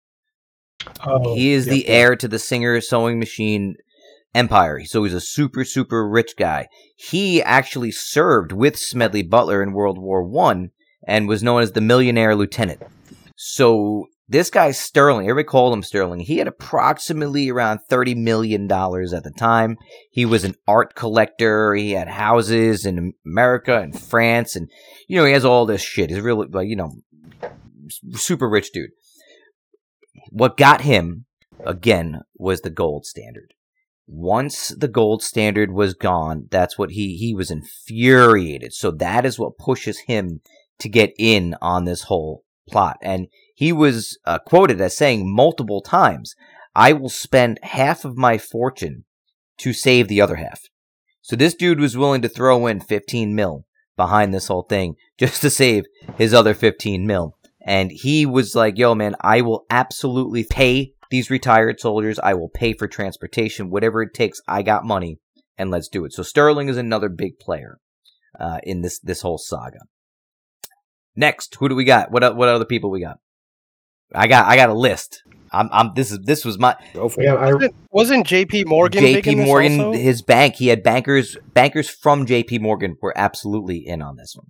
[1.06, 1.88] Oh, he is yep, the yep.
[1.88, 3.76] heir to the Singer sewing machine
[4.34, 4.84] empire.
[4.84, 6.68] So he's a super, super rich guy.
[6.96, 10.70] He actually served with Smedley Butler in World War One
[11.06, 12.82] and was known as the millionaire lieutenant.
[13.36, 16.20] So this guy Sterling, everybody called him Sterling.
[16.20, 19.76] He had approximately around thirty million dollars at the time.
[20.10, 21.74] He was an art collector.
[21.74, 24.70] He had houses in America and France, and
[25.08, 26.10] you know he has all this shit.
[26.10, 26.92] He's really like you know
[28.12, 28.90] super rich dude.
[30.30, 31.26] What got him
[31.64, 33.52] again was the gold standard.
[34.14, 38.72] Once the gold standard was gone, that's what he he was infuriated.
[38.72, 40.40] So that is what pushes him
[40.80, 42.98] to get in on this whole plot.
[43.02, 46.34] And he was uh, quoted as saying multiple times,
[46.74, 49.04] "I will spend half of my fortune
[49.58, 50.60] to save the other half."
[51.22, 53.64] So this dude was willing to throw in 15 mil
[53.96, 55.84] behind this whole thing just to save
[56.18, 57.38] his other 15 mil.
[57.64, 62.18] And he was like, yo, man, I will absolutely pay these retired soldiers.
[62.18, 64.40] I will pay for transportation, whatever it takes.
[64.48, 65.18] I got money
[65.58, 66.12] and let's do it.
[66.14, 67.78] So Sterling is another big player,
[68.40, 69.80] uh, in this, this whole saga.
[71.14, 72.10] Next, who do we got?
[72.10, 73.18] What, what other people we got?
[74.14, 75.22] I got, I got a list.
[75.52, 77.38] I'm, I'm, this is, this was my, Go for Yeah, it.
[77.38, 78.64] I, Wasn't, wasn't J.P.
[78.64, 79.02] Morgan?
[79.02, 79.98] big in JP this Morgan, also?
[79.98, 84.46] his bank, he had bankers, bankers from JP Morgan were absolutely in on this one.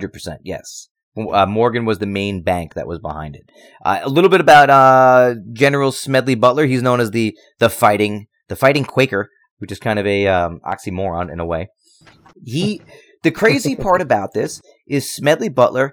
[0.00, 0.88] 100%, yes.
[1.16, 3.42] Uh, Morgan was the main bank that was behind it.
[3.84, 6.66] Uh, a little bit about, uh, General Smedley Butler.
[6.66, 10.60] He's known as the, the fighting, the fighting Quaker, which is kind of a, um,
[10.64, 11.68] oxymoron in a way.
[12.44, 12.80] He,
[13.22, 15.92] the crazy part about this is Smedley Butler,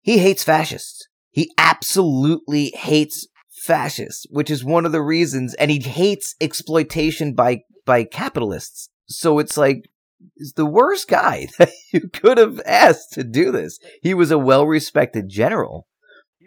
[0.00, 1.06] he hates fascists.
[1.30, 7.60] He absolutely hates fascists, which is one of the reasons, and he hates exploitation by
[7.84, 8.88] by capitalists.
[9.06, 9.88] So it's like
[10.36, 13.78] he's the worst guy that you could have asked to do this.
[14.02, 15.86] He was a well respected general,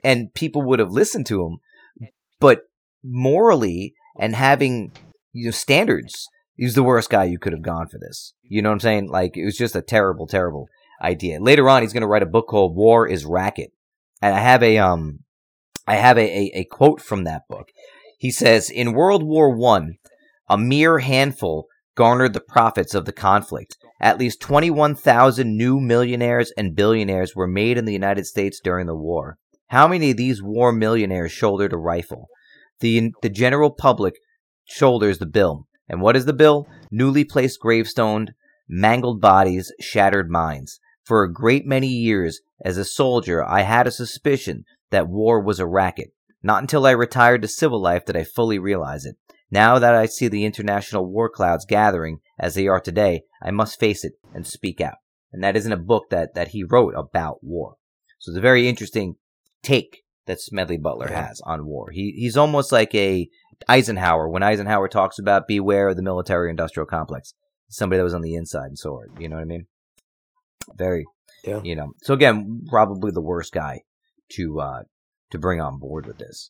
[0.04, 2.10] and people would have listened to him,
[2.40, 2.62] but
[3.04, 4.92] morally and having
[5.32, 8.34] you know standards, he's the worst guy you could have gone for this.
[8.44, 9.10] You know what I'm saying?
[9.10, 10.68] Like it was just a terrible, terrible
[11.02, 11.42] idea.
[11.42, 13.72] Later on, he's going to write a book called "War Is Racket,"
[14.22, 15.20] and I have a um,
[15.88, 17.70] I have a, a, a quote from that book.
[18.18, 19.96] He says, "In World War One,
[20.50, 23.78] a mere handful garnered the profits of the conflict.
[24.00, 28.96] At least 21,000 new millionaires and billionaires were made in the United States during the
[28.96, 29.38] war.
[29.68, 32.28] How many of these war millionaires shouldered a rifle?
[32.80, 34.16] The the general public
[34.66, 35.68] shoulders the bill.
[35.88, 36.68] And what is the bill?
[36.92, 38.34] Newly placed gravestone,
[38.68, 40.80] mangled bodies, shattered minds.
[41.04, 45.60] For a great many years, as a soldier, I had a suspicion that war was
[45.60, 46.12] a racket.
[46.42, 49.16] Not until I retired to civil life did I fully realize it.
[49.54, 53.80] Now that I see the international war clouds gathering as they are today, I must
[53.80, 54.96] face it and speak out.
[55.32, 57.76] And that isn't a book that, that he wrote about war.
[58.18, 59.16] So it's a very interesting
[59.62, 61.28] take that Smedley Butler Yeah.
[61.28, 61.92] has on war.
[61.92, 63.28] He he's almost like a
[63.70, 67.34] Eisenhower when Eisenhower talks about beware of the military industrial complex.
[67.70, 69.10] Somebody that was on the inside and saw it.
[69.20, 69.68] You know what I mean?
[70.76, 71.06] Very
[71.44, 71.62] Yeah.
[71.64, 71.94] you know.
[72.04, 73.82] So again, probably the worst guy
[74.32, 74.82] to uh
[75.32, 76.50] to bring on board with this.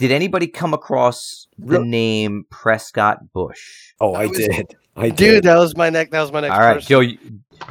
[0.00, 3.92] Did anybody come across the Real- name Prescott Bush?
[4.00, 4.74] Oh, I was- did.
[4.96, 5.16] I did.
[5.16, 6.10] Dude, that was my neck.
[6.10, 6.54] That was my next.
[6.54, 6.88] All right, person.
[6.88, 7.18] Joe, you-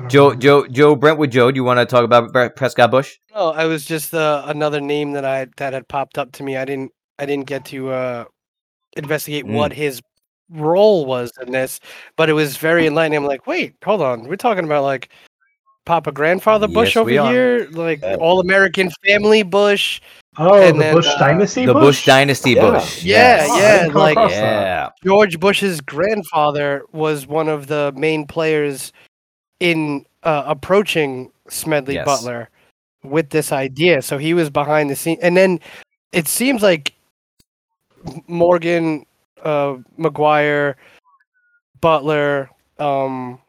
[0.08, 0.36] Joe.
[0.36, 1.52] Joe, Joe Brentwood, Joe.
[1.52, 3.18] Do you want to talk about Prescott Bush?
[3.34, 6.56] No, I was just uh, another name that I that had popped up to me.
[6.56, 8.26] I didn't I didn't get to uh,
[8.96, 9.54] investigate Mm.
[9.54, 10.02] what his
[10.52, 11.80] role was in this,
[12.16, 13.18] but it was very enlightening.
[13.18, 15.10] I'm like, wait, hold on, we're talking about like
[15.86, 18.16] Papa Grandfather Bush Yes, over here, like Yeah.
[18.16, 20.00] All American Family Bush.
[20.38, 21.66] Oh, and the then, Bush uh, Dynasty.
[21.66, 22.70] the Bush, Bush Dynasty Yeah.
[22.72, 23.04] Bush.
[23.04, 23.16] Yeah,
[23.46, 23.50] Yes.
[23.52, 24.90] Oh, yeah, like- yeah.
[25.04, 28.94] George Bush's grandfather was one of the main players
[29.60, 32.06] in uh, approaching Smedley Yes.
[32.06, 32.50] Butler
[33.04, 34.02] with this idea.
[34.02, 35.60] So he was behind the scene, and then
[36.12, 36.94] it seems like
[38.28, 39.06] Morgan,
[39.44, 40.76] uh, MacGuire,
[41.82, 42.50] Butler.
[42.78, 43.40] Um,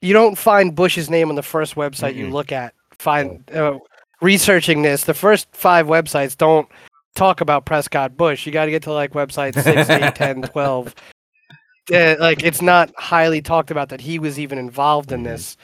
[0.00, 2.32] you don't find Bush's name on the first website you Mm-mm.
[2.32, 2.74] look at.
[2.98, 3.78] Find uh,
[4.22, 5.04] researching this.
[5.04, 6.68] The first five websites don't
[7.14, 8.46] talk about Prescott Bush.
[8.46, 10.94] You got to get to like website 6, 8, 10, 12.
[11.92, 15.56] Uh, like it's not highly talked about that he was even involved in this.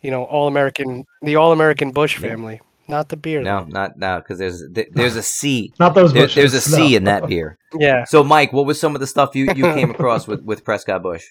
[0.00, 2.28] You know, all American, the all American Bush Yeah.
[2.30, 3.42] family, not the beer.
[3.42, 5.72] No, not now because there's th- there's a C.
[5.80, 6.96] Not those There, there's a C no.
[6.96, 7.58] in that beer.
[7.74, 8.04] Yeah.
[8.04, 11.02] So, Mike, what was some of the stuff you, you came across with, with Prescott
[11.02, 11.24] Bush?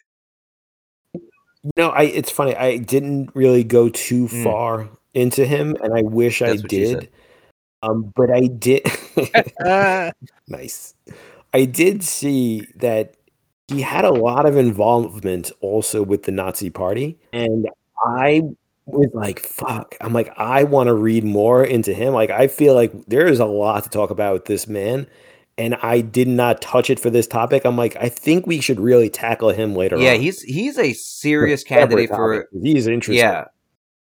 [1.76, 2.04] No, I.
[2.04, 2.56] It's funny.
[2.56, 4.44] I didn't really go too Mm.
[4.44, 7.00] far into him, and I wish I That's what she said.
[7.02, 7.10] did.
[7.84, 8.82] Um, but I did.
[9.64, 10.12] Uh,
[10.48, 10.96] nice.
[11.54, 13.16] I did see that
[13.68, 17.68] he had a lot of involvement also with the Nazi Party, and
[18.06, 18.44] I
[18.86, 22.14] was like, "Fuck!" I'm like, I want to read more into him.
[22.14, 25.08] Like, I feel like there is a lot to talk about with this man,
[25.58, 27.66] and I did not touch it for this topic.
[27.66, 29.98] I'm like, I think we should really tackle him later.
[29.98, 30.22] Yeah, on.
[30.22, 32.50] he's he's a serious Separate candidate for topic.
[32.62, 33.24] He's interesting.
[33.24, 33.46] yeah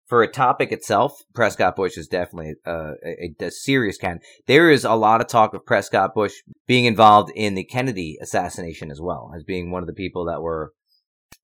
[0.07, 1.13] for a topic itself.
[1.35, 4.27] Prescott Bush is definitely uh, a, a, a serious candidate.
[4.47, 6.35] There is a lot of talk of Prescott Bush
[6.67, 10.43] being involved in the Kennedy assassination as well as being one of the people that
[10.43, 10.73] were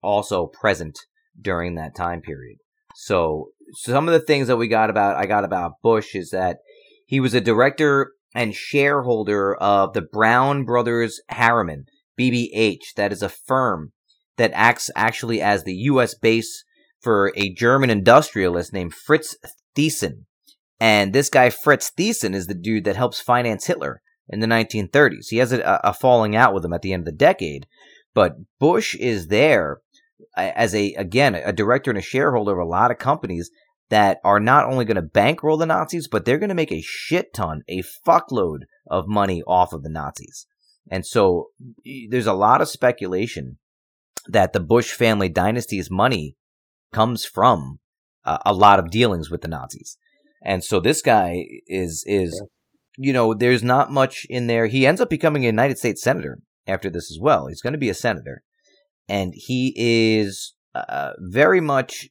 [0.01, 0.97] also present
[1.39, 2.57] during that time period.
[2.95, 6.57] So some of the things that we got about I got about Bush is that
[7.05, 11.85] he was a director and shareholder of the Brown Brothers Harriman
[12.19, 12.93] BBH.
[12.95, 13.91] That is a firm
[14.37, 16.15] that acts actually as the U.S.
[16.15, 16.63] base
[17.01, 19.35] for a German industrialist named Fritz
[19.75, 20.25] Thyssen.
[20.79, 25.27] And this guy, Fritz Thyssen, is the dude that helps finance Hitler in the 1930s.
[25.29, 27.67] He has a, a falling out with him at the end of the decade.
[28.13, 29.77] But Bush is there
[30.35, 33.51] as a, again, a director and a shareholder of a lot of companies
[33.89, 36.81] that are not only going to bankroll the Nazis, but they're going to make a
[36.81, 38.59] shit ton, a fuckload
[38.89, 40.47] of money off of the Nazis.
[40.89, 41.49] And so
[42.09, 43.57] there's a lot of speculation
[44.27, 46.37] that the Bush family dynasty's money
[46.91, 47.79] comes from
[48.25, 49.97] uh, a lot of dealings with the Nazis.
[50.43, 52.41] And so this guy is is
[52.97, 54.67] you know there's not much in there.
[54.67, 57.47] He ends up becoming a United States senator after this as well.
[57.47, 58.43] He's going to be a senator,
[59.07, 62.09] and he is uh, very much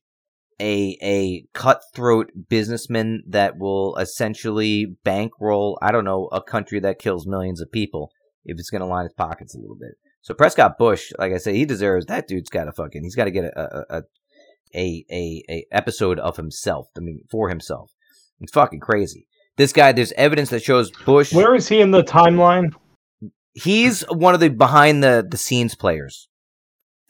[0.60, 7.26] a a cutthroat businessman that will essentially bankroll I don't know a country that kills
[7.26, 8.10] millions of people
[8.44, 9.92] if it's going to line his pockets a little bit.
[10.22, 13.24] So Prescott Bush, like I say, he deserves that dude's got to fucking he's got
[13.24, 14.02] to get a, a, a
[14.74, 16.88] a a a episode of himself.
[16.96, 17.92] I mean, for himself.
[18.40, 19.26] It's fucking crazy.
[19.56, 21.33] This guy, there's evidence that shows Bush.
[21.35, 22.72] Where is he in the timeline?
[23.52, 26.28] He's one of the behind the the scenes players.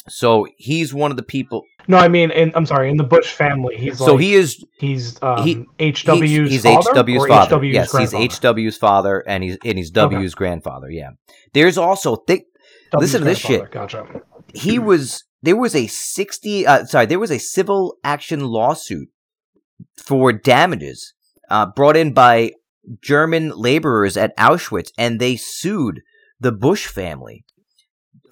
[0.08, 1.62] So he's one of the people.
[1.86, 3.76] No, I mean, in, I'm sorry, in the Bush family.
[3.76, 7.02] He's so like, he is he's um, he- HW's he's, he's father.
[7.02, 7.56] HW's father.
[7.56, 8.12] HW's yes, he's?
[8.12, 10.90] HW's father, and he's and he's W's grandfather.
[10.90, 11.10] Yeah.
[11.52, 12.44] There's also thick.
[12.92, 13.70] W's listen to this shit.
[13.70, 14.06] Gotcha.
[14.54, 19.08] he was there was a 60 uh, sorry there was a civil action lawsuit
[19.96, 21.14] for damages
[21.48, 22.52] uh, brought in by
[23.02, 26.00] german laborers at auschwitz and they sued
[26.40, 27.44] the bush family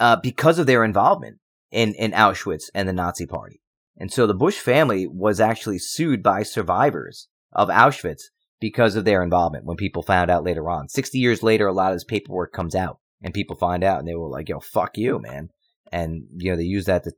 [0.01, 1.39] uh, because of their involvement
[1.71, 3.61] in, in auschwitz and the nazi party.
[3.97, 8.23] And so the bush family was actually sued by survivors of auschwitz
[8.61, 10.89] because of their involvement when people found out later on.
[10.89, 14.09] 60 years later a lot of this paperwork comes out and people find out and
[14.09, 15.51] they were like yo fuck you man
[15.93, 17.13] and you know they use that to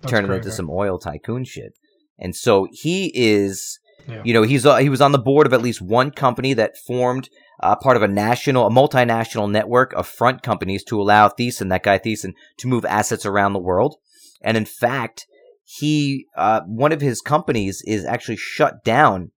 [0.00, 1.74] That's turn it into some oil tycoon shit.
[2.18, 4.22] And so he is, Yeah.
[4.24, 6.78] you know, he's uh, he was on the board of at least one company that
[6.78, 7.28] formed
[7.62, 11.82] uh, part of a national, a multinational network of front companies to allow Thyssen, that
[11.82, 13.96] guy Thyssen, to move assets around the world.
[14.42, 15.26] And in fact,
[15.64, 19.30] he uh, one of his companies is actually shut down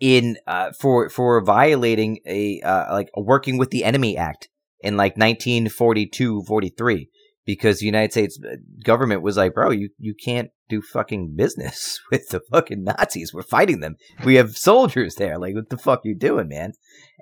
[0.00, 4.48] in uh, for for violating a uh, like a working with the enemy act
[4.80, 7.08] in like 1942 43
[7.48, 11.98] because the United States uh, government was like, bro, you, you can't do fucking business
[12.10, 13.32] with the fucking Nazis.
[13.32, 13.96] We're fighting them.
[14.22, 15.38] We have soldiers there.
[15.38, 16.74] Like, what the fuck you doing, man?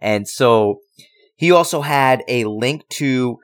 [0.02, 0.80] And so
[1.36, 3.38] he also had a link to,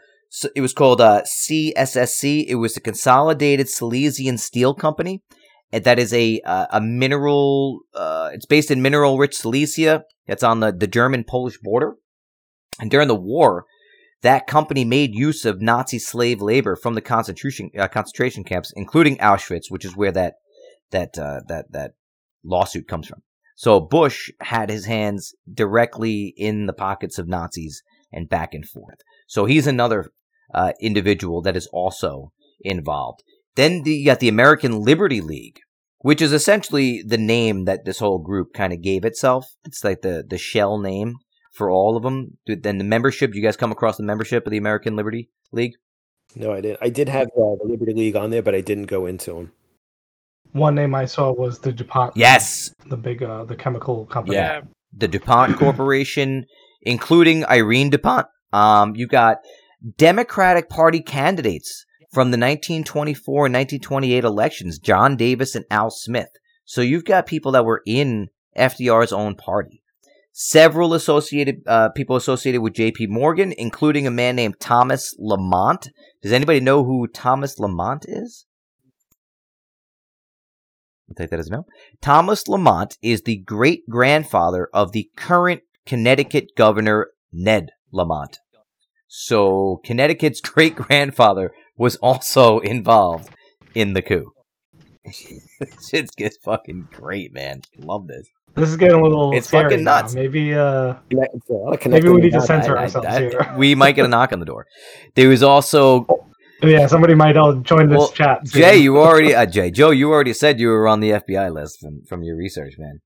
[0.56, 2.46] it was called uh, CSSC.
[2.48, 5.22] It was the Consolidated Silesian Steel Company.
[5.70, 7.78] And that is a uh, a mineral.
[7.94, 10.02] Uh, it's based in mineral rich Silesia.
[10.26, 11.94] It's on the, the German Polish border.
[12.78, 13.64] And during the war,
[14.22, 19.18] that company made use of Nazi slave labor from the concentration uh, concentration camps, including
[19.18, 20.34] Auschwitz, which is where that
[20.90, 21.92] that uh, that that
[22.44, 23.22] lawsuit comes from.
[23.56, 28.98] So Bush had his hands directly in the pockets of Nazis and back and forth.
[29.26, 30.10] So he's another
[30.54, 33.22] uh, individual that is also involved.
[33.54, 35.58] Then the, you got the American Liberty League,
[35.98, 39.46] which is essentially the name that this whole group kind of gave itself.
[39.64, 41.16] It's like the the shell name
[41.52, 42.38] for all of them.
[42.46, 43.34] Then the membership.
[43.34, 45.74] You guys come across the membership of the American Liberty League?
[46.34, 46.78] No, I didn't.
[46.80, 49.52] I did have uh, the Liberty League on there, but I didn't go into them.
[50.52, 52.16] One name I saw was the DuPont.
[52.16, 54.36] Yes, the big uh, the chemical company.
[54.36, 54.62] Yeah.
[54.92, 56.46] the DuPont Corporation,
[56.82, 58.26] including Irene DuPont.
[58.52, 59.38] Um, you got
[59.96, 66.28] Democratic Party candidates from the 1924 and 1928 elections, John Davis and Al Smith.
[66.64, 69.81] So you've got people that were in FDR's own party.
[70.32, 73.08] Several associated uh, people associated with J.P.
[73.08, 75.90] Morgan, including a man named Thomas Lamont.
[76.22, 78.46] Does anybody know who Thomas Lamont is?
[81.08, 81.66] I'll take that as no.
[82.00, 88.38] Thomas Lamont is the great grandfather of the current Connecticut governor, Ned Lamont.
[89.06, 93.28] So Connecticut's great grandfather was also involved
[93.74, 94.32] in the coup.
[95.90, 97.60] Shit gets fucking great, man.
[97.76, 98.28] Love this.
[98.54, 99.32] This is getting a little.
[99.32, 100.00] It's scary fucking now.
[100.02, 100.14] nuts.
[100.14, 102.82] Maybe uh, Connect- it's a lot of maybe we need to the censor I- I-
[102.84, 103.54] ourselves I- here.
[103.56, 104.66] we might get a knock on the door.
[105.14, 106.06] There was also
[106.62, 108.46] Yeah, somebody might uh, join this Well, chat.
[108.46, 108.60] soon.
[108.62, 108.76] Jay.
[108.76, 109.90] You already uh, Jay Joe.
[109.90, 113.00] You already said you were on the FBI list from from your research, man.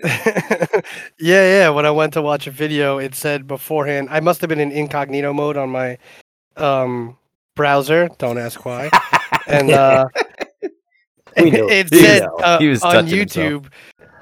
[0.04, 0.82] yeah,
[1.18, 1.68] yeah.
[1.70, 4.08] When I went to watch a video, it said beforehand.
[4.10, 5.98] I must have been in incognito mode on my
[6.56, 7.16] um,
[7.56, 8.08] browser.
[8.18, 8.90] Don't ask why.
[9.48, 10.04] and uh,
[11.36, 11.68] We know.
[11.68, 12.36] it We said know.
[12.44, 13.64] uh, He was on YouTube.
[13.64, 13.70] himself.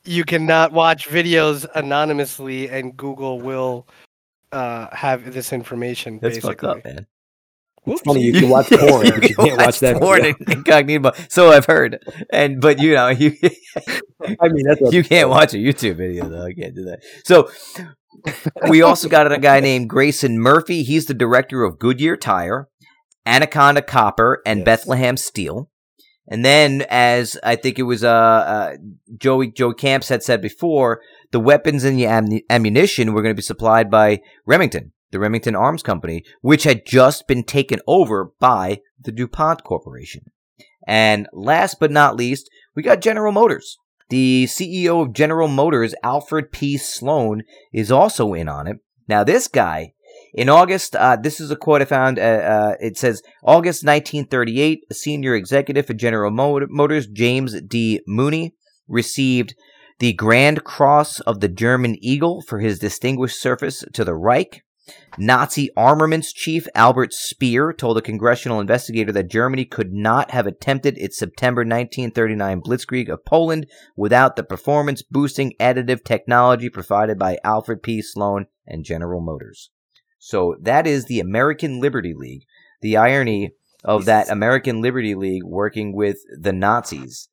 [0.06, 3.86] YouTube, you cannot watch videos anonymously, and Google will
[4.52, 6.18] uh, have this information.
[6.20, 7.06] That's basically, fucked up, man.
[7.88, 9.98] It's funny you can watch porn, but you can't watch that.
[9.98, 10.36] porn video.
[10.48, 11.12] in incognito.
[11.28, 13.36] So I've heard, and but you know you
[14.40, 16.44] I mean, that's you can't watch a YouTube video though.
[16.44, 17.02] I can't do that.
[17.24, 17.48] So
[18.68, 20.82] we also got a guy named Grayson Murphy.
[20.82, 22.68] He's the director of Goodyear Tire,
[23.24, 24.64] Anaconda Copper, and Yes.
[24.64, 25.70] Bethlehem Steel.
[26.28, 28.76] And then, as I think it was uh, uh
[29.16, 31.00] Joey Joe Camps had said before,
[31.30, 35.54] the weapons and the am- ammunition were going to be supplied by Remington, the Remington
[35.54, 40.22] Arms Company, which had just been taken over by the DuPont Corporation.
[40.86, 43.78] And last but not least, we got General Motors.
[44.08, 46.76] The CEO of General Motors, Alfred P.
[46.76, 48.76] Sloan, is also in on it.
[49.08, 49.94] Now, this guy,
[50.36, 52.18] in August, uh, this is a quote I found.
[52.18, 58.02] Uh, uh, it says, August 1938, a senior executive at General Motors, James D.
[58.06, 58.54] Mooney,
[58.86, 59.54] received
[59.98, 64.62] the Grand Cross of the German Eagle for his distinguished service to the Reich.
[65.18, 70.98] Nazi armaments chief Albert Speer told a congressional investigator that Germany could not have attempted
[70.98, 73.66] its September 1939 blitzkrieg of Poland
[73.96, 78.02] without the performance boosting additive technology provided by Alfred P.
[78.02, 79.70] Sloan and General Motors.
[80.18, 82.42] So that is the American Liberty League.
[82.82, 83.52] The irony
[83.84, 87.28] of that American Liberty League working with the Nazis.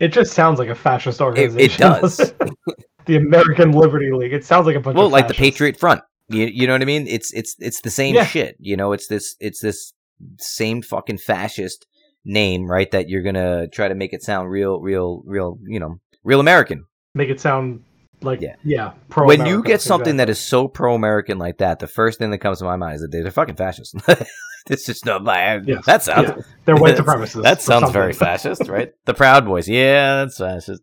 [0.00, 1.74] It just sounds like a fascist organization.
[1.74, 2.16] it does.
[3.06, 4.32] the American Liberty League.
[4.32, 5.34] It sounds like a bunch well, like the.
[5.34, 6.02] Patriot Front.
[6.28, 7.06] You, you know what I mean?
[7.08, 8.24] It's it's it's the same Yeah.
[8.24, 8.56] shit.
[8.60, 9.92] You know, it's this it's this
[10.38, 11.86] same fucking fascist
[12.24, 12.90] name, right?
[12.90, 15.58] That you're gonna try to make it sound real, real, real.
[15.66, 16.84] You know, real American.
[17.14, 17.82] Make it sound
[18.22, 18.56] like Yeah.
[18.62, 18.92] yeah.
[19.08, 22.38] pro when you get something that is so pro-American like that, the first thing that
[22.38, 23.94] comes to my mind is that they're fucking fascist.
[24.70, 25.56] it's just not my.
[25.64, 25.84] Yes.
[25.86, 26.28] That sounds.
[26.28, 26.42] Yeah.
[26.64, 27.42] they're white supremacists.
[27.42, 28.92] That sounds very fascist, right?
[29.06, 30.82] The Proud Boys, yeah, that's fascist.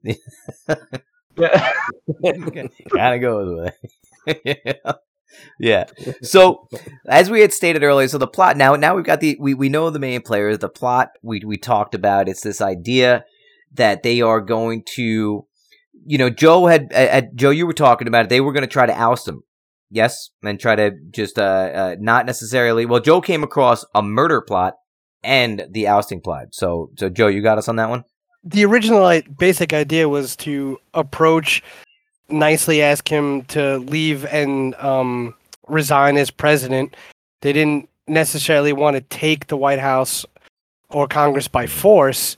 [1.38, 1.72] Yeah.
[2.96, 3.74] kind of goes with
[4.28, 4.42] it.
[4.86, 4.92] yeah.
[5.60, 5.86] Yeah.
[6.22, 6.68] So,
[7.08, 9.70] as we had stated earlier, so the plot now now we've got the we, we
[9.70, 10.58] know the main players.
[10.60, 12.28] The plot we we talked about.
[12.28, 13.24] It's this idea
[13.74, 15.46] that they are going to,
[16.08, 17.50] you know, Joe had uh, Joe.
[17.50, 18.30] You were talking about it.
[18.30, 19.44] They were going to try to oust him.
[19.90, 22.86] Yes, and try to just uh, uh not necessarily.
[22.86, 24.74] Well, Joe came across a murder plot
[25.24, 26.48] and the ousting plot.
[26.52, 28.04] So so Joe, you got us on that one.
[28.44, 31.62] the original basic idea was to approach
[32.30, 35.34] nicely ask him to leave and um,
[35.68, 36.96] resign as president
[37.42, 40.26] they didn't necessarily want to take the white house
[40.90, 42.38] or congress by force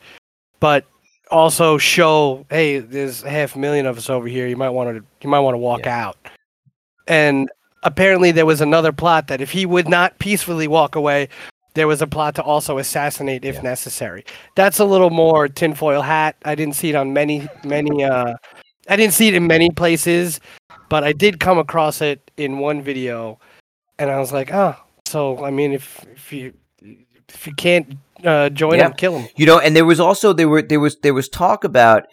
[0.59, 0.85] but
[1.31, 4.47] also show hey there's half a million of us over here.
[4.47, 6.17] You might want to you might want to walk out.
[7.07, 7.49] And
[7.83, 11.29] apparently there was another plot that if he would not peacefully walk away
[11.75, 13.61] there was a plot to also assassinate if Yeah.
[13.61, 14.25] necessary.
[14.55, 16.35] That's a little more tinfoil hat.
[16.43, 18.33] I didn't see it on many many uh
[18.89, 20.39] i didn't see it in many places
[20.89, 23.37] but i did come across it in one video
[23.99, 24.75] and i was like oh
[25.07, 26.53] so i mean if if you
[27.29, 27.93] if you can't
[28.25, 28.87] uh, join Yeah.
[28.87, 31.29] him kill him You know, and there was also there were there was there was
[31.29, 32.03] talk about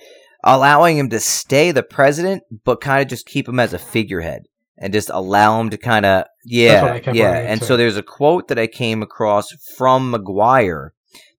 [0.45, 4.43] allowing him to stay the president, but kind of just keep him as a figurehead
[4.79, 7.33] and just allow him to kind of what yeah I kept yeah.
[7.39, 7.65] And into.
[7.67, 10.91] so there's a quote that I came across from MacGuire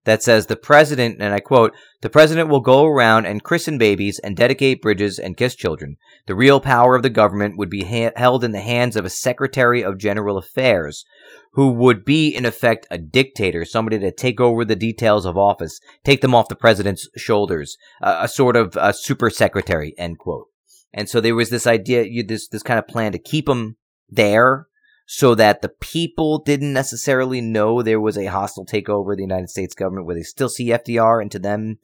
[0.08, 4.18] that says the president, and I quote, the president will go around and christen babies
[4.18, 5.98] and dedicate bridges and kiss children.
[6.26, 9.10] The real power of the government would be ha- held in the hands of a
[9.10, 11.04] secretary of general affairs,
[11.52, 15.78] who would be in effect a dictator, somebody to take over the details of office,
[16.04, 20.46] take them off the president's shoulders, a sort of super secretary, end quote.
[20.90, 23.76] And so there was this idea, you, this, this kind of plan to keep him
[24.08, 24.68] there
[25.10, 29.48] so that the people didn't necessarily know there was a hostile takeover of the United
[29.48, 31.78] States government where they still see FDR and to them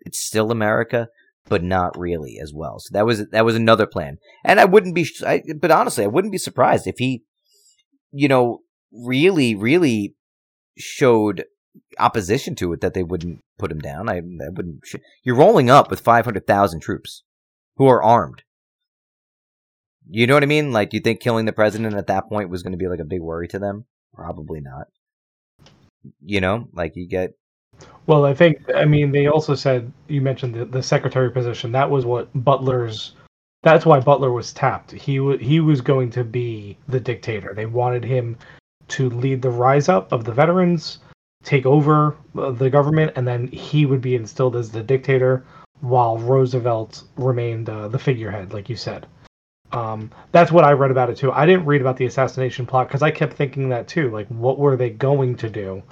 [0.00, 1.08] it's still America,
[1.48, 2.78] but not really as well.
[2.78, 4.18] So that was that was another plan.
[4.44, 7.24] And I wouldn't be I, but honestly, I wouldn't be surprised if he
[8.12, 8.60] you know
[8.92, 10.14] really really
[10.76, 11.44] showed
[11.98, 14.10] opposition to it that they wouldn't put him down.
[14.10, 14.84] I, I wouldn't
[15.22, 17.22] You're rolling up with 500,000 troops
[17.76, 18.42] who are armed.
[20.08, 20.72] You know what I mean?
[20.72, 23.00] Like, do you think killing the president at that point was going to be like
[23.00, 23.84] a big worry to them?
[24.14, 24.86] Probably not.
[26.24, 27.32] You know, like you get.
[28.06, 31.72] Well, I think I mean they also said you mentioned the, the secretary position.
[31.72, 33.14] That was what Butler's.
[33.62, 34.92] That's why Butler was tapped.
[34.92, 37.52] He was he was going to be the dictator.
[37.54, 38.38] They wanted him
[38.88, 41.00] to lead the rise up of the veterans,
[41.42, 45.44] take over uh, the government, and then he would be instilled as the dictator,
[45.80, 49.08] while Roosevelt remained uh, the figurehead, like you said.
[49.72, 51.32] Um, that's what I read about it too.
[51.32, 54.10] I didn't read about the assassination plot because I kept thinking that too.
[54.10, 55.82] Like, what were they going to do?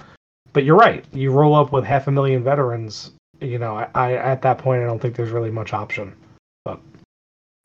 [0.53, 1.03] But you're right.
[1.11, 3.11] You roll up with half a million veterans.
[3.41, 6.15] You know, I, I at that point I don't think there's really much option.
[6.63, 6.79] But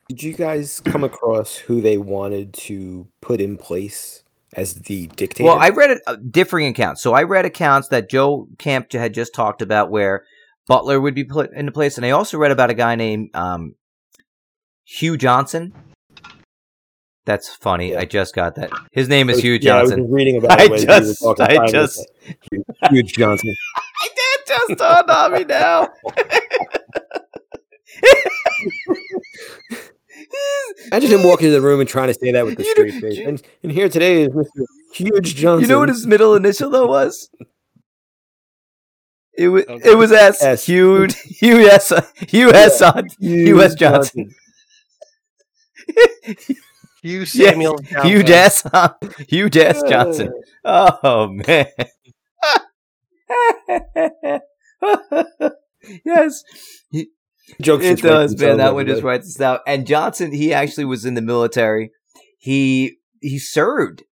[0.09, 5.47] Did you guys come across who they wanted to put in place as the dictator?
[5.47, 7.01] Well, I read it, uh, differing accounts.
[7.01, 10.25] So I read accounts that Joe Camp had just talked about where
[10.67, 13.75] Butler would be put into place, and I also read about a guy named um,
[14.83, 15.73] Hugh Johnson.
[17.25, 17.91] That's funny.
[17.91, 17.99] Yeah.
[17.99, 18.71] I just got that.
[18.91, 20.11] His name is Hugh Yeah, I was Johnson.
[20.11, 22.07] reading about I just- I just-
[22.51, 23.53] Hugh- Hugh Johnson.
[23.77, 25.89] I did just dawned on me now.
[30.91, 32.73] Imagine him walking into the room and trying to say that with the You know-
[32.89, 33.19] straight face.
[33.27, 34.65] And, and here today is Mr.
[34.93, 35.61] Huge Johnson.
[35.61, 37.29] You know what his middle initial though was?
[39.37, 39.91] It was Okay.
[39.91, 40.43] it was S.
[40.43, 40.65] S.
[40.65, 41.93] Hugh Hugh S.
[42.27, 42.81] Hugh S.
[43.19, 43.75] Hugh S.
[43.75, 44.31] Johnson.
[47.01, 48.09] Hugh Samuel Johnson.
[48.09, 48.65] Hugh S.
[48.73, 48.93] on
[49.27, 49.83] Hugh S.
[49.83, 50.31] Johnson.
[50.63, 51.67] Oh man.
[56.05, 56.43] yes,
[57.61, 58.57] Jokes it does, man.
[58.57, 59.61] That one just writes this out.
[59.67, 61.91] And Johnson, he actually was in the military.
[62.37, 64.03] He he served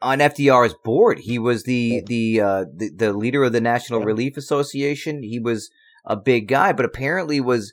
[0.00, 1.20] on FDR's board.
[1.20, 4.06] He was the the uh, the, the leader of the National Yeah.
[4.06, 5.22] Relief Association.
[5.22, 5.70] He was
[6.04, 7.72] a big guy, but apparently was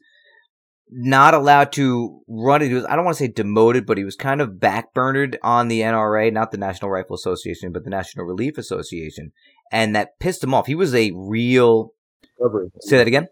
[0.91, 2.69] not allowed to run it.
[2.69, 5.67] He was I don't want to say demoted, but he was kind of backburnered on
[5.67, 9.31] the NRA, not the National Rifle Association, but the National Relief Association,
[9.71, 10.67] and that pissed him off.
[10.67, 11.93] He was a real.
[12.39, 12.69] Recovery.
[12.81, 13.27] Say that again.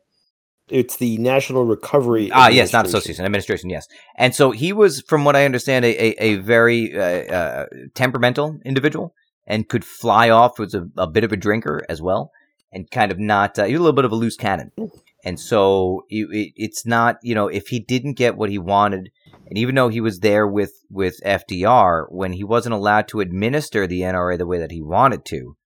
[0.70, 2.30] It's the National Recovery.
[2.32, 3.88] Ah, yes, not association, administration, yes.
[4.18, 7.01] And so he was, from what I understand, a, a, a very uh,
[7.34, 9.14] uh, temperamental individual
[9.45, 12.32] and could fly off, was a, a bit of a drinker as well,
[12.74, 14.72] and kind of not, uh, he was a little bit of a loose cannon.
[15.28, 19.10] And so it, it, it's not, you know, if he didn't get what he wanted,
[19.46, 23.86] and even though he was there with, with FDR, when he wasn't allowed to administer
[23.86, 25.58] the NRA the way that he wanted to,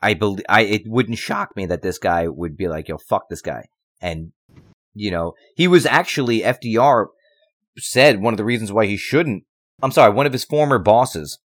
[0.00, 3.28] I believe, I, it wouldn't shock me that this guy would be like, yo, fuck
[3.28, 3.64] this guy.
[4.00, 4.30] And
[4.94, 7.06] you know, he was actually FDR
[7.78, 9.42] said one of the reasons why he shouldn't.
[9.82, 11.40] I'm sorry, one of his former bosses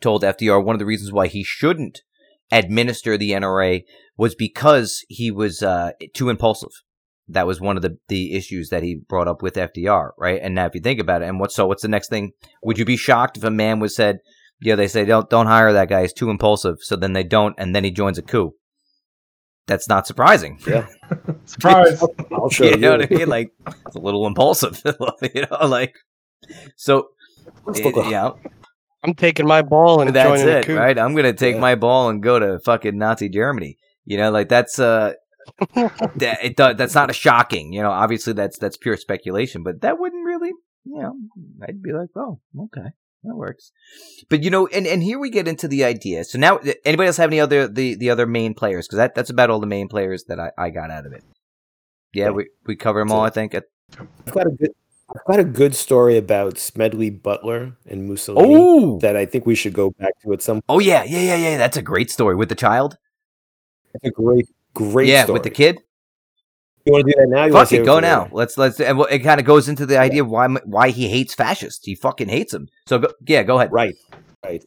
[0.00, 2.02] told FDR one of the reasons why he shouldn't
[2.54, 3.82] administer the NRA
[4.16, 6.70] was because he was uh, too impulsive.
[7.28, 10.38] That was one of the, the issues that he brought up with FDR, right?
[10.42, 12.32] And now, if you think about it, and what so what's the next thing?
[12.62, 14.18] Would you be shocked if a man was said,
[14.60, 17.54] "Yeah, they say don't don't hire that guy; he's too impulsive." So then they don't,
[17.56, 18.52] and then he joins a coup.
[19.66, 20.58] That's not surprising.
[20.66, 20.86] Yeah,
[21.46, 22.02] surprise.
[22.32, 22.76] I'll show you you.
[22.76, 23.28] know what I mean?
[23.28, 23.52] Like
[23.86, 24.82] it's a little impulsive,
[25.34, 25.94] you know, like
[26.76, 27.08] so.
[27.74, 28.32] It- yeah,
[29.04, 30.76] I'm taking my ball and that's joining the it, coup.
[30.76, 30.98] right?
[30.98, 31.60] I'm gonna take Yeah.
[31.60, 33.76] my ball and go to fucking Nazi Germany.
[34.04, 35.12] You know, like that's uh,
[35.74, 36.76] that it does.
[36.76, 37.72] That's not a shocking.
[37.72, 40.50] You know, obviously that's that's pure speculation, but that wouldn't really.
[40.86, 41.14] You know,
[41.66, 42.88] I'd be like, oh, okay.
[43.26, 43.72] That works,
[44.28, 46.24] but you know, and, and here we get into the idea.
[46.24, 48.86] So now, anybody else have any other the, the other main players?
[48.86, 51.24] Because that, that's about all the main players that I, I got out of it.
[52.12, 52.30] Yeah, Yeah.
[52.32, 53.22] we we cover them all.
[53.22, 53.54] I think.
[53.54, 53.62] I've
[54.30, 54.72] got a good.
[55.14, 59.54] I've got a good story about Smedley Butler and Mussolini Oh, that I think we
[59.54, 60.56] should go back to at some.
[60.56, 60.64] Point.
[60.68, 61.56] oh yeah, yeah, yeah, yeah.
[61.56, 62.98] That's a great story with the child.
[63.94, 65.08] It's a great, great.
[65.08, 65.34] yeah, story.
[65.34, 65.78] with the kid.
[66.84, 67.44] You want to do that now?
[67.46, 68.24] You Fuck it, go now.
[68.24, 68.34] later?
[68.34, 68.80] Let's let's.
[68.80, 71.86] And it kind of goes into the idea of why why he hates fascists.
[71.86, 72.68] He fucking hates them.
[72.86, 73.72] So go, yeah, go ahead.
[73.72, 73.94] Right,
[74.44, 74.64] right.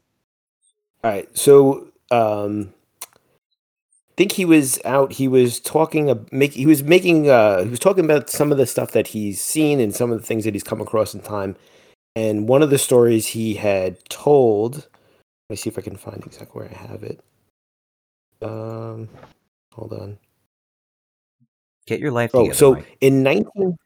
[1.03, 1.37] All right.
[1.37, 2.73] So, um,
[4.17, 5.13] think he was out.
[5.13, 6.27] He was talking.
[6.31, 7.29] Make he was making.
[7.29, 10.19] Uh, he was talking about some of the stuff that he's seen and some of
[10.19, 11.55] the things that he's come across in time.
[12.15, 14.87] And one of the stories he had told.
[15.49, 17.21] Let me see if I can find exactly where I have it.
[18.41, 19.07] Um,
[19.71, 20.17] hold on.
[21.85, 22.55] Get your life Oh, together.
[22.57, 22.97] so Mike.
[22.99, 23.77] in nineteen.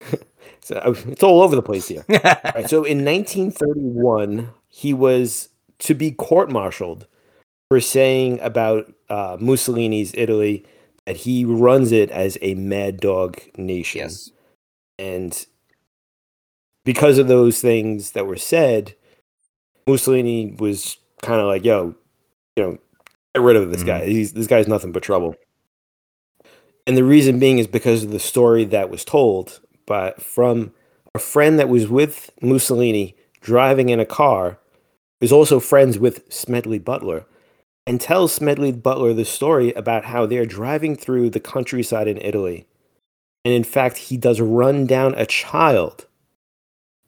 [0.60, 2.04] so it's all over the place here.
[2.08, 5.48] Right, so in 1931, he was
[5.80, 7.06] to be court-martialed
[7.74, 10.64] for saying about uh, Mussolini's Italy
[11.06, 13.98] that he runs it as a mad dog nation.
[14.02, 14.30] yes.
[14.96, 15.44] And
[16.84, 18.94] because of those things that were said,
[19.88, 21.96] Mussolini was kind of like, yo,
[22.54, 22.78] you know,
[23.34, 23.86] get rid of this Mhm.
[23.86, 24.06] guy.
[24.06, 25.34] He's, this guy's nothing but trouble.
[26.86, 30.72] And the reason being is because of the story that was told by from
[31.12, 34.60] a friend that was with Mussolini driving in a car,
[35.20, 37.26] is also friends with Smedley Butler,
[37.86, 42.66] and tells Smedley Butler the story about how they're driving through the countryside in Italy.
[43.44, 46.06] And in fact, he does run down a child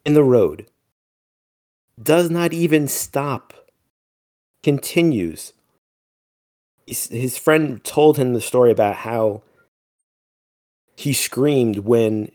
[0.05, 0.67] in the road,
[2.01, 3.53] does not even stop,
[4.61, 5.53] continues.
[6.85, 9.41] His, his friend told him the story about how
[10.95, 12.31] he screamed when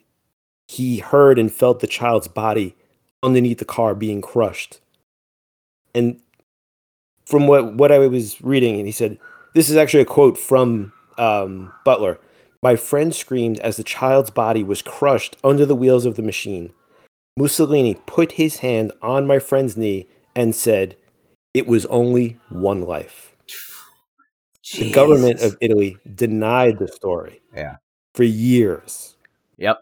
[0.69, 2.75] he heard and felt the child's body
[3.23, 4.81] underneath the car being crushed.
[5.95, 6.21] And
[7.27, 9.19] from what, what I was reading, and he said,
[9.55, 12.19] this is actually a quote from um, Butler.
[12.63, 16.73] My friend screamed as the child's body was crushed under the wheels of the machine.
[17.37, 20.97] Mussolini put his hand on my friend's knee and said,
[21.55, 23.35] It was only one life.
[24.75, 27.43] The government of Italy denied the story.
[27.55, 27.77] Yeah.
[28.15, 29.17] For years.
[29.59, 29.79] Yep.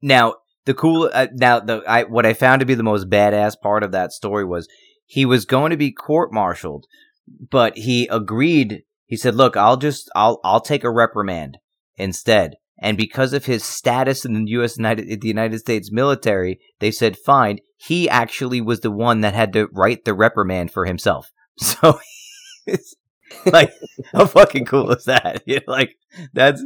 [0.00, 1.10] Now the cool.
[1.12, 4.12] Uh, now the I what I found to be the most badass part of that
[4.12, 4.68] story was
[5.12, 6.86] he was going to be court-martialed,
[7.50, 8.84] but he agreed.
[9.04, 11.58] He said, "Look, I'll just I'll I'll take a reprimand
[11.96, 14.78] instead." And because of his status in the U.S.
[14.78, 19.52] United the United States military, they said, "Fine." He actually was the one that had
[19.52, 21.30] to write the reprimand for himself.
[21.58, 21.98] So,
[23.46, 23.72] like,
[24.12, 25.42] how fucking cool is that?
[25.46, 25.96] You're like,
[26.32, 26.64] that's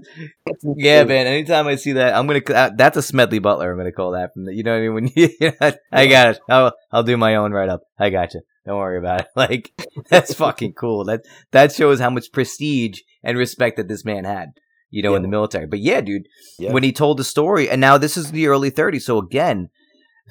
[0.76, 1.26] yeah, man.
[1.26, 2.40] Anytime I see that, I'm gonna.
[2.48, 3.70] Uh, that's a Smedley Butler.
[3.70, 4.32] I'm gonna call that.
[4.34, 4.94] From the, you know what I mean?
[4.94, 5.52] When you,
[5.92, 6.40] I got it.
[6.48, 7.82] I'll, I'll do my own write up.
[7.98, 8.40] I got you.
[8.64, 9.26] Don't worry about it.
[9.36, 9.72] Like
[10.08, 11.04] that's fucking cool.
[11.04, 14.50] That that shows how much prestige and respect that this man had.
[14.90, 15.66] You know, in the military.
[15.66, 16.26] But yeah, dude,
[16.58, 16.72] Yeah.
[16.72, 19.02] when he told the story, and now this is the early 30s.
[19.02, 19.68] So again,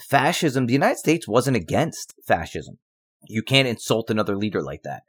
[0.09, 0.65] fascism.
[0.65, 2.77] The United States wasn't against fascism.
[3.27, 5.03] You can't insult another leader like that.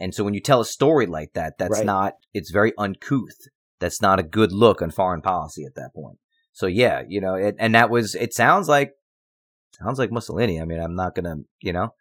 [0.00, 1.86] And so when you tell a story like that, that's Right.
[1.86, 2.14] not.
[2.32, 3.48] It's very uncouth
[3.80, 6.18] that's not a good look on foreign policy at that point.
[6.52, 8.94] So yeah, you know, it, and that was, it sounds like,
[9.72, 10.60] sounds like Mussolini.
[10.60, 11.94] I mean, I'm not gonna, you know,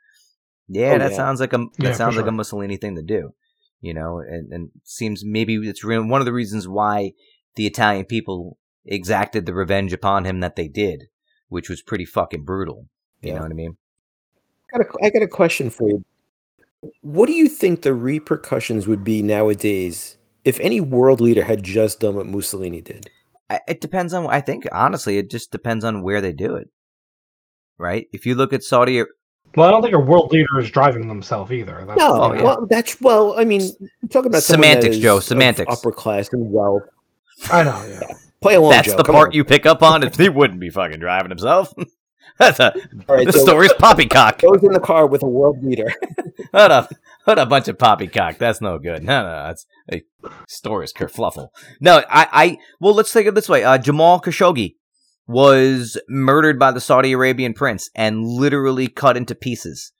[0.67, 1.17] yeah, Oh, that yeah.
[1.17, 2.31] sounds like a, that Yeah, for sounds like a.
[2.31, 3.33] Mussolini thing to do,
[3.79, 7.13] you know, and, and seems maybe it's re- one of the reasons why
[7.55, 11.05] the Italian people exacted the revenge upon him that they did,
[11.49, 12.87] which was pretty fucking brutal.
[13.21, 13.35] You Yeah.
[13.35, 13.77] know what I mean?
[14.73, 16.03] I got, a, I got a question for you.
[17.01, 21.99] What do you think the repercussions would be nowadays if any world leader had just
[21.99, 23.09] done what Mussolini did?
[23.67, 24.27] It depends on.
[24.27, 26.69] I think honestly, it just depends on where they do it.
[27.77, 28.07] Right?
[28.11, 29.01] If you look at Saudi,
[29.55, 31.83] Well, I don't think a world leader is driving themselves either.
[31.87, 32.43] That's, No, yeah.
[32.43, 33.39] well, that's well.
[33.39, 35.71] I mean, we're talking about Semantics, Joe, semantics.
[35.71, 36.83] upper class and wealth.
[37.51, 37.85] I know.
[37.87, 38.15] Yeah.
[38.41, 38.97] Play along, that's Joe.
[38.97, 39.33] the come part on.
[39.33, 40.03] you pick up on.
[40.03, 41.73] If he wouldn't be fucking driving himself.
[42.39, 42.73] That's a
[43.09, 44.39] All right, the so story's poppycock.
[44.39, 45.91] goes in the car with a world leader.
[46.51, 46.87] What a
[47.25, 48.37] what a bunch of poppycock.
[48.37, 49.03] That's no good.
[49.03, 50.03] No, no, that's a
[50.47, 51.49] story's kerfluffle.
[51.81, 53.63] No, I, I well, let's take it this way.
[53.63, 54.75] Uh, Jamal Khashoggi
[55.27, 59.91] was murdered by the Saudi Arabian prince and literally cut into pieces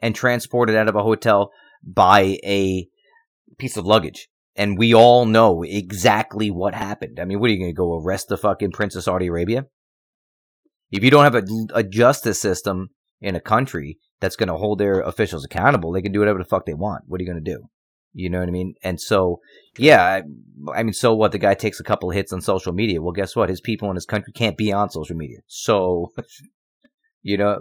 [0.00, 2.86] and transported out of a hotel by a
[3.56, 4.28] piece of luggage.
[4.56, 7.18] And we all know exactly what happened.
[7.18, 9.66] I mean, what are you going to go arrest the fucking prince of Saudi Arabia?
[10.94, 12.90] If you don't have a, a justice system
[13.20, 16.44] in a country that's going to hold their officials accountable, they can do whatever the
[16.44, 17.04] fuck they want.
[17.06, 17.68] What are you going to do?
[18.12, 18.74] You know what I mean?
[18.84, 19.40] And so,
[19.76, 20.22] yeah, I,
[20.72, 21.32] I mean, so what?
[21.32, 23.02] The guy takes a couple of hits on social media.
[23.02, 23.48] Well, guess what?
[23.48, 25.38] His people in his country can't be on social media.
[25.48, 26.12] So,
[27.22, 27.58] you know,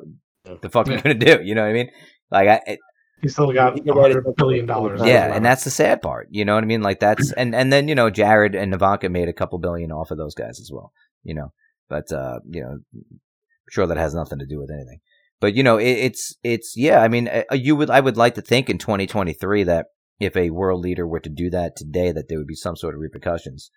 [0.62, 1.44] the fuck are you going to do?
[1.44, 1.90] You know what I mean?
[2.30, 2.80] Like, I, it,
[3.24, 5.02] He still got You can write it hundred billion dollars.
[5.02, 6.28] Yeah, yeah, and that's the sad part.
[6.30, 6.84] You know what I mean?
[6.84, 10.12] Like that's and and then you know Jared and Ivanka made a couple billion off
[10.12, 10.92] of those guys as well.
[11.24, 11.52] You know,
[11.94, 13.22] but uh, you know, I'm
[13.70, 15.00] sure that has nothing to do with anything.
[15.39, 17.02] But you know, it, it's it's yeah.
[17.02, 19.86] I mean, uh, you would I would like to think in 2023 that
[20.20, 22.96] if a world leader were to do that today, that there would be some sort
[22.96, 23.70] of repercussions.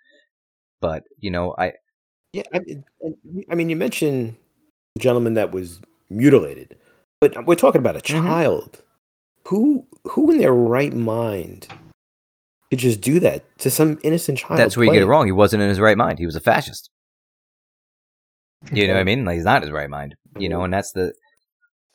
[0.80, 1.72] But you know, I
[2.32, 2.84] Yeah, I mean,
[3.50, 4.36] I mean, you mentioned
[4.94, 6.78] the gentleman that was mutilated,
[7.20, 8.24] but we're talking about a Mhm.
[8.24, 8.82] child.
[9.48, 11.68] Who, who in their right mind
[12.70, 14.58] could just do that to some innocent child.
[14.58, 15.26] That's where you get it wrong.
[15.26, 16.18] He wasn't in his right mind.
[16.18, 16.90] He was a fascist.
[18.72, 19.24] You know what I mean?
[19.24, 20.14] Like he's not his right mind.
[20.38, 20.64] You know, mm-hmm.
[20.66, 21.12] and that's the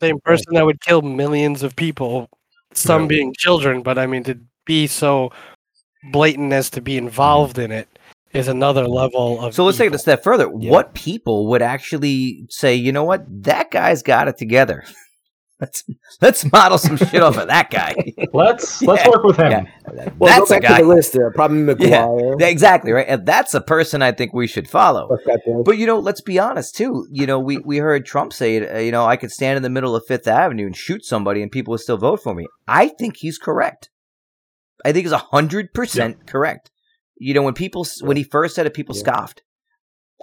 [0.01, 2.29] Same person that would kill millions of people,
[2.73, 3.07] some Yeah.
[3.07, 5.31] being children, but I mean to be so
[6.11, 7.87] blatant as to be involved in it
[8.33, 10.49] is another level of So let's take it a step further.
[10.57, 10.71] Yeah.
[10.71, 14.83] What people would actually say, you know what, that guy's got it together.
[15.61, 15.83] Let's
[16.21, 17.93] let's model some shit off of that guy.
[18.33, 19.51] Let's let's work with him.
[19.51, 20.09] Yeah.
[20.17, 20.77] Well, that's go a guy.
[20.79, 21.29] to the list there.
[21.31, 22.39] Probably MacGuire.
[22.39, 23.05] Yeah, exactly right.
[23.07, 25.15] And that's a person I think we should follow.
[25.63, 27.05] But you know, let's be honest too.
[27.11, 29.69] You know, we we heard Trump say, uh, you know, I could stand in the
[29.69, 32.47] middle of Fifth Avenue and shoot somebody, and people would still vote for me.
[32.67, 33.91] I think he's correct.
[34.83, 36.71] I think he's hundred percent correct.
[37.17, 39.01] You know, when people when he first said it, people Yeah.
[39.01, 39.43] scoffed.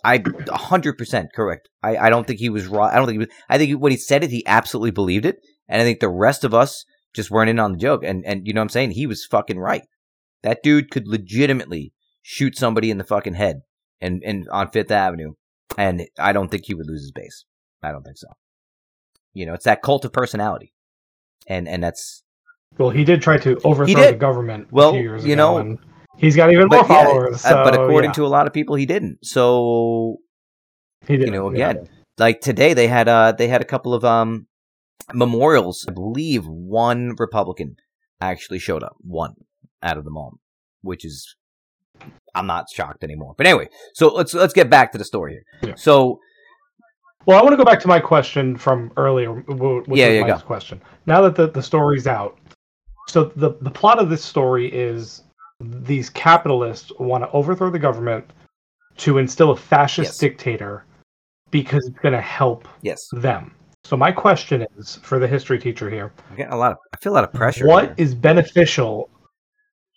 [0.04, 1.68] I hundred percent correct.
[1.82, 2.90] I, I don't think he was wrong.
[2.90, 3.28] I don't think he was.
[3.48, 5.38] I think when he said it, he absolutely believed it,
[5.68, 6.84] and I think the rest of us
[7.14, 8.04] just weren't in on the joke.
[8.04, 8.92] And and you know what I'm saying?
[8.92, 9.82] He was fucking right.
[10.42, 11.92] That dude could legitimately
[12.22, 13.60] shoot somebody in the fucking head
[14.00, 15.32] and and on Fifth Avenue,
[15.76, 17.44] and I don't think he would lose his base.
[17.82, 18.28] I don't think so.
[19.34, 20.72] You know, it's that cult of personality,
[21.46, 22.22] and and that's
[22.76, 25.78] Well, he did try to overthrow the government Well, a few years you know, and
[26.18, 27.44] he's got even more yeah, followers.
[27.44, 29.18] uh, but according yeah, to a lot of people, he didn't.
[29.24, 30.18] So
[31.06, 31.70] he did, you know, yeah.
[31.70, 31.88] again,
[32.18, 34.46] like today they had uh they had a couple of um
[35.14, 35.86] memorials.
[35.88, 37.76] I believe one Republican
[38.20, 39.34] actually showed up, one
[39.82, 40.34] out of them all,
[40.82, 41.36] which is
[42.34, 43.34] I'm not shocked anymore.
[43.36, 45.70] But anyway, so let's let's get back to the story here.
[45.70, 45.74] Yeah.
[45.76, 46.18] So
[47.26, 50.26] Well, I want to go back to my question from earlier, which Yeah, was yeah,
[50.26, 50.38] go.
[50.40, 50.80] question.
[51.06, 52.38] Now that the, the story's out,
[53.08, 55.22] so the the plot of this story is
[55.60, 58.24] these capitalists want to overthrow the government
[58.96, 60.18] to instill a fascist Yes.
[60.18, 60.84] dictator
[61.50, 63.54] because it's going to help yes, them.
[63.84, 67.12] So my question is for the history teacher here: getting a lot of I feel
[67.12, 67.66] a lot of pressure.
[67.66, 67.94] What here.
[67.96, 69.08] is beneficial?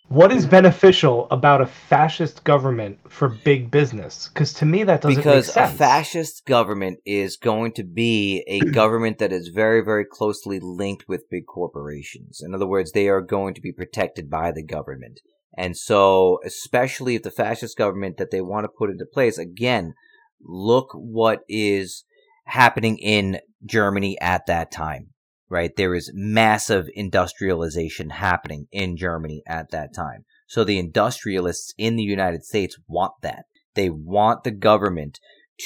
[0.08, 4.28] What is beneficial about a fascist government for big business?
[4.28, 8.60] Because to me, that doesn't because make a fascist government is going to be a
[8.72, 13.20] government that is very very closely linked with big corporations in other words they are
[13.20, 15.20] going to be protected by the government
[15.56, 19.94] and so especially if the fascist government that they want to put into place again
[20.40, 22.04] look what is
[22.46, 25.08] happening in germany at that time
[25.52, 25.76] right?
[25.76, 30.24] There is massive industrialization happening in germany at that time.
[30.46, 33.44] So the industrialists in the united states want that.
[33.74, 35.20] They want the government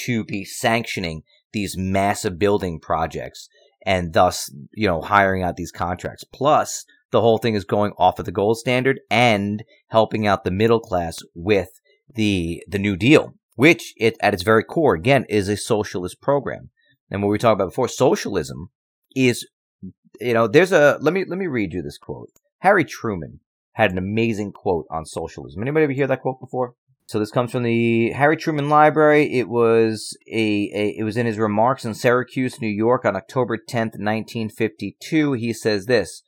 [0.05, 1.23] to be sanctioning
[1.53, 3.47] these massive building projects
[3.85, 6.25] and thus, you know, hiring out these contracts.
[6.25, 10.51] Plus, the whole thing is going off of the gold standard and helping out the
[10.51, 11.69] middle class with
[12.13, 16.69] the the New Deal, which it at its very core again is a socialist program.
[17.09, 18.69] And what we talked about before, socialism
[19.15, 19.47] is
[20.19, 22.29] you know, there's a let me let me read you this quote.
[22.59, 23.39] Harry Truman
[23.73, 25.61] had an amazing quote on socialism.
[25.61, 26.73] Anybody ever hear that quote before?
[27.05, 29.33] So this comes from the Harry Truman Library.
[29.33, 33.57] It was a, a it was in his remarks in Syracuse, New York on October
[33.57, 35.33] 10th, 1952.
[35.33, 36.23] He says this,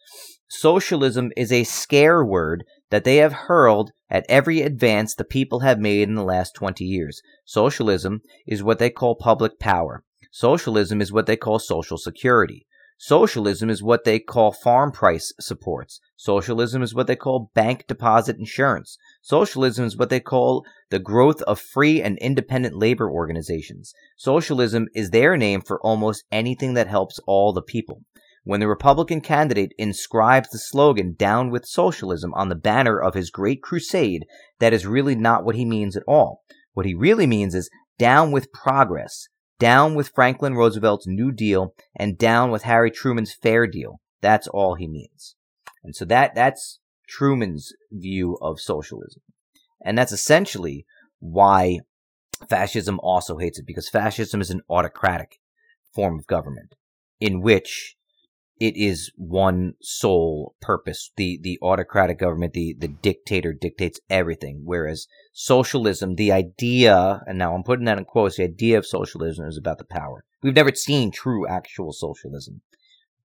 [0.52, 5.80] Socialism is a scare word that they have hurled at every advance the people have
[5.80, 7.22] made in the last 20 years.
[7.46, 10.04] Socialism is what they call public power.
[10.32, 12.66] Socialism is what they call social security.
[12.98, 16.00] Socialism is what they call farm price supports.
[16.18, 18.98] Socialism is what they call bank deposit insurance.
[19.22, 23.94] Socialism is what they call the growth of free and independent labor organizations.
[24.18, 28.02] Socialism is their name for almost anything that helps all the people.
[28.44, 33.30] When the Republican candidate inscribes the slogan Down with Socialism on the banner of his
[33.30, 34.26] great crusade,
[34.60, 36.42] that is really not what he means at all.
[36.74, 39.28] What he really means is down with progress,
[39.60, 44.00] down with Franklin Roosevelt's New Deal, and down with Harry Truman's Fair Deal.
[44.22, 45.36] That's all he means.
[45.84, 49.22] And so that, that's Truman's view of socialism.
[49.84, 50.86] And that's essentially
[51.20, 51.80] why
[52.50, 55.40] fascism also hates it, because fascism is an autocratic
[55.94, 56.76] form of government
[57.20, 57.96] in which
[58.60, 61.12] it is one sole purpose.
[61.16, 64.62] The the autocratic government, the, the dictator dictates everything.
[64.66, 69.48] Whereas socialism, the idea, and now I'm putting that in quotes, the idea of socialism
[69.48, 70.24] is about the power.
[70.44, 72.62] We've never seen true actual socialism.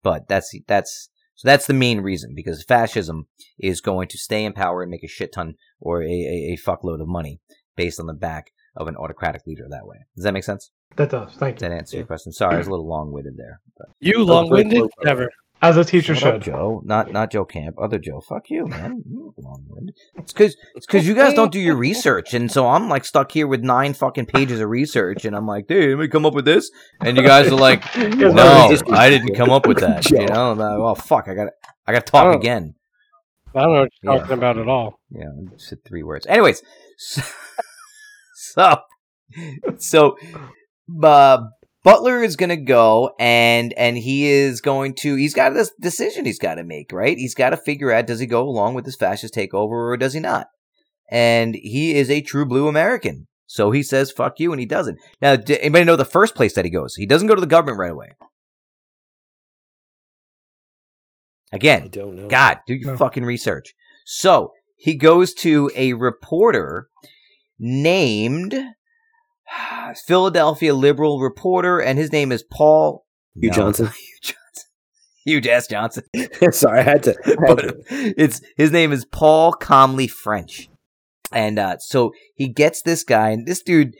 [0.02, 3.26] But that's that's so that's the main reason, because fascism
[3.58, 6.56] is going to stay in power and make a shit ton or a, a, a
[6.56, 7.40] fuckload of money
[7.76, 9.96] based on the back of an autocratic leader that way.
[10.16, 10.70] Does that make sense?
[10.96, 11.32] That does.
[11.34, 11.68] Thank Does you.
[11.70, 12.32] that answer your question?
[12.32, 13.60] Sorry, I was a little long winded there.
[13.76, 13.88] But.
[14.00, 14.88] You long-winded?
[15.04, 15.28] Never.
[15.62, 16.52] As a teacher Shut up, should.
[16.52, 16.80] Joe.
[16.86, 17.76] Not not Joe Camp.
[17.78, 18.20] Other Joe.
[18.26, 19.02] Fuck you, man.
[19.10, 19.94] You long-winded.
[20.16, 23.30] It's because it's because you guys don't do your research, and so I'm like stuck
[23.32, 26.32] here with nine fucking pages of research, and I'm like, dude, let me come up
[26.34, 28.74] with this, and you guys are like, no.
[28.90, 30.10] I didn't come up with that.
[30.10, 31.48] You know, I'm like, well, fuck, I got
[31.86, 32.38] I got to talk Oh.
[32.38, 32.74] again.
[33.54, 34.18] I don't know what you're Yeah.
[34.20, 34.98] talking about at all.
[35.10, 36.26] Yeah, I just said three words.
[36.26, 36.62] Anyways,
[36.98, 37.22] so
[38.54, 38.76] so,
[39.78, 40.16] so
[41.02, 41.38] uh,
[41.82, 46.38] Butler is gonna go and and he is going to he's got this decision he's
[46.38, 47.16] got to make, right?
[47.16, 50.12] He's got to figure out does he go along with this fascist takeover or does
[50.14, 50.48] he not?
[51.10, 53.26] And he is a true blue American.
[53.46, 54.98] So he says fuck you and he doesn't.
[55.22, 56.94] Now, did anybody know the first place that he goes?
[56.96, 58.10] He doesn't go to the government right away.
[61.52, 62.28] I Again, don't know.
[62.28, 62.96] God, do your No.
[62.96, 63.74] fucking research.
[64.04, 66.88] So he goes to a reporter
[67.60, 68.54] named
[70.06, 73.86] Philadelphia liberal reporter, and his name is Paul Hugh No, Johnson.
[73.94, 74.40] Hugh Johnson.
[75.24, 75.66] Hugh S.
[75.66, 76.04] Johnson.
[76.52, 77.14] Sorry, I had to.
[77.24, 77.84] I had but to.
[77.88, 80.68] it's his name is Paul Comly French,
[81.30, 83.94] and uh, so he gets this guy, and this dude.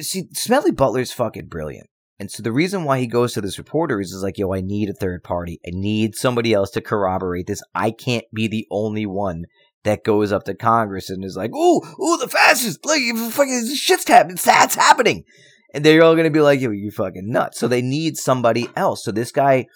[0.00, 1.88] See, Smelly Butler's fucking brilliant.
[2.18, 4.60] And so the reason why he goes to this reporter is, is like, yo, I
[4.60, 5.60] need a third party.
[5.66, 7.62] I need somebody else to corroborate this.
[7.74, 9.44] I can't be the only one
[9.86, 13.00] that goes up to Congress and is like, ooh, ooh, the fascists, like,
[13.32, 15.24] fucking shit's happening, that's happening.
[15.72, 17.58] And they're all gonna be like, yo, you fucking nuts.
[17.58, 19.04] So they need somebody else.
[19.04, 19.66] So this guy,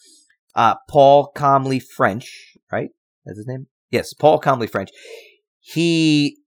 [0.55, 2.91] uh, Paul Comly French, right?
[3.25, 3.67] That's his name?
[3.91, 4.91] Yes, Paul Comly French.
[5.59, 6.39] He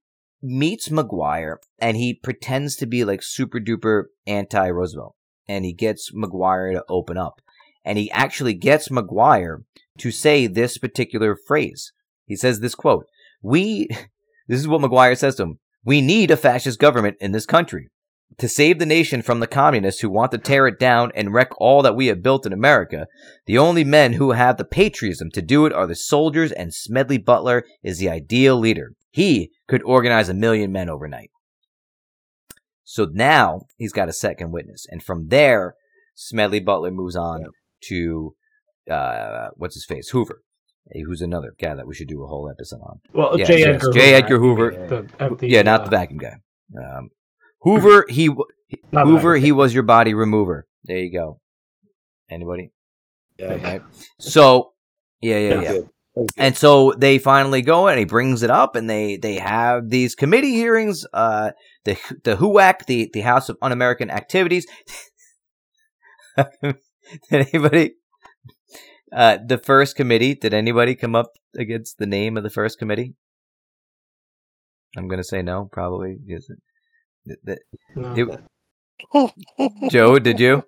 [0.42, 5.14] meets MacGuire and he pretends to be like super duper anti Roosevelt.
[5.48, 7.40] And he gets MacGuire to open up.
[7.84, 9.64] And he actually gets McGuire
[9.98, 11.92] to say this particular phrase.
[12.26, 13.06] He says this quote
[13.44, 13.88] We,
[14.48, 17.90] this is what MacGuire says to him We need a fascist government in this country.
[18.38, 21.50] To save the nation from the communists who want to tear it down and wreck
[21.58, 23.06] all that we have built in America,
[23.46, 27.18] the only men who have the patriotism to do it are the soldiers, and Smedley
[27.18, 28.94] Butler is the ideal leader.
[29.10, 31.30] He could organize a million men overnight.
[32.82, 34.86] So now he's got a second witness.
[34.90, 35.74] And from there,
[36.16, 37.44] Smedley Butler moves on
[37.84, 38.34] to,
[38.90, 40.08] uh, what's his face?
[40.08, 40.40] Hoover.
[40.90, 43.00] Hey, Who's another guy that we should do a whole episode on?
[43.12, 43.58] Well, Yeah, J.
[43.60, 44.00] yes, Edgar J.
[44.00, 44.70] Hoover, Edgar Hoover.
[45.18, 46.34] The, uh, the, yeah, not uh, the vacuum guy.
[46.78, 47.08] Um,
[47.62, 48.44] Hoover, he, w-
[48.92, 50.66] not Hoover, he was your body remover.
[50.84, 51.40] There you go.
[52.30, 52.70] Anybody?
[53.38, 53.82] Yeah, Right.
[54.20, 54.72] So,
[55.20, 55.72] yeah, yeah, yeah.
[55.72, 55.88] good.
[56.14, 56.42] That's good.
[56.44, 60.14] And so they finally go and he brings it up and they, they have these
[60.14, 61.52] committee hearings, uh,
[61.84, 64.66] the, the HUAC, the, the House of Un-American Activities.
[66.36, 66.76] did
[67.30, 67.94] anybody,
[69.14, 73.14] uh, the first committee, did anybody come up against the name of the first committee?
[74.96, 76.18] I'm going to say no, probably.
[76.28, 76.58] Is it-
[77.26, 77.58] th- th-
[77.96, 78.38] No.
[79.12, 80.64] it- Joe, did you?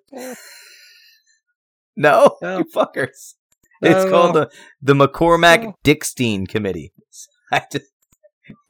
[1.95, 2.59] No, No.
[2.59, 3.35] you fuckers.
[3.81, 4.09] It's no.
[4.11, 4.49] called the
[4.81, 5.75] the McCormack No.
[5.83, 6.93] Dickstein Committee.
[7.51, 7.85] I just,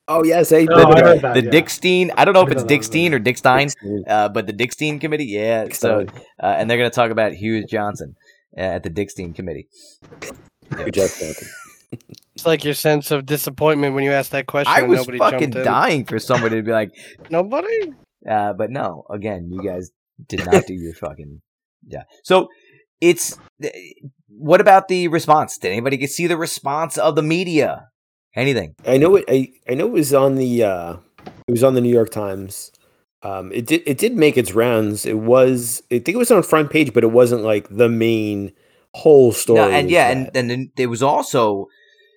[0.10, 1.50] Oh yes, I No, the, I the, that, the yeah.
[1.50, 2.12] Dickstein.
[2.16, 2.68] I don't know if it's know.
[2.70, 3.74] Dickstein or Dickstein,
[4.08, 5.26] uh, but the Dickstein Committee.
[5.26, 5.68] Yeah.
[5.72, 6.06] So,
[6.42, 8.16] uh, and they're going to talk about Hughes Johnson
[8.56, 9.68] at the Dickstein Committee.
[10.70, 11.48] Good job, Jonathan.
[12.36, 14.72] It's like your sense of disappointment when you asked that question.
[14.72, 15.64] I and was nobody fucking jumped in.
[15.64, 16.92] dying for somebody to be like,
[17.32, 17.94] Nobody.
[18.30, 19.90] Uh, but no, again, you guys
[20.28, 21.42] did not do your fucking
[21.88, 22.04] yeah.
[22.24, 22.50] So
[23.00, 23.40] it's
[24.28, 25.58] what about the response?
[25.58, 27.90] Did anybody get see the response of the media?
[28.36, 28.76] Anything?
[28.86, 29.26] I know it.
[29.28, 30.64] I, I know it was on the.
[30.64, 30.98] Uh,
[31.48, 32.72] it was on the New York Times.
[33.24, 33.84] Um, it did.
[33.86, 35.06] It did make its rounds.
[35.06, 35.82] It was.
[35.92, 38.54] I think it was on front page, but it wasn't like the main
[38.94, 39.60] whole story.
[39.60, 40.18] No, and yeah, that.
[40.18, 41.68] and and then there was also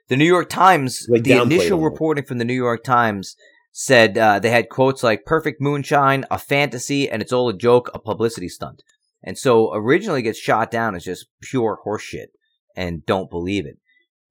[0.09, 1.07] the New York Times.
[1.09, 3.37] Like the initial reporting from the New York Times
[3.73, 7.91] said uh, they had quotes like "perfect moonshine," a fantasy, and it's all a joke,
[7.95, 8.83] a publicity stunt.
[9.23, 12.29] And so originally it gets shot down as just pure horseshit
[12.77, 13.79] and don't believe it.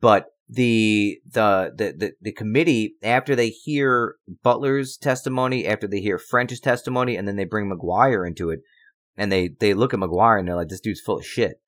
[0.02, 6.60] But the, the the the committee after they hear Butler's testimony, after they hear French's
[6.60, 8.62] testimony, and then they bring MacGuire into it,
[9.16, 11.62] and they they look at MacGuire and they're like, "This dude's full of shit."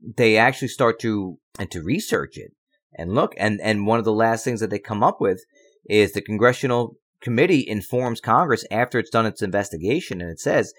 [0.00, 2.52] They actually start to and to research it
[2.94, 5.44] and look, and and one of the last things that they come up with
[5.86, 10.72] is the congressional committee informs Congress after it's done its investigation, and it says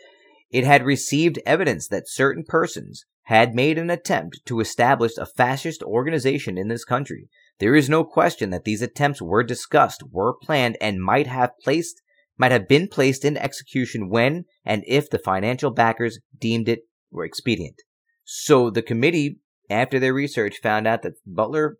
[0.50, 5.84] it had received evidence that certain persons had made an attempt to establish a fascist
[5.84, 7.28] organization in this country.
[7.60, 12.02] There is no question that these attempts were discussed, were planned, and might have placed
[12.38, 17.26] might have been placed in execution when and if the financial backers deemed it were
[17.26, 17.76] expedient.
[18.24, 19.40] So the committee,
[19.70, 21.78] after their research, found out that Butler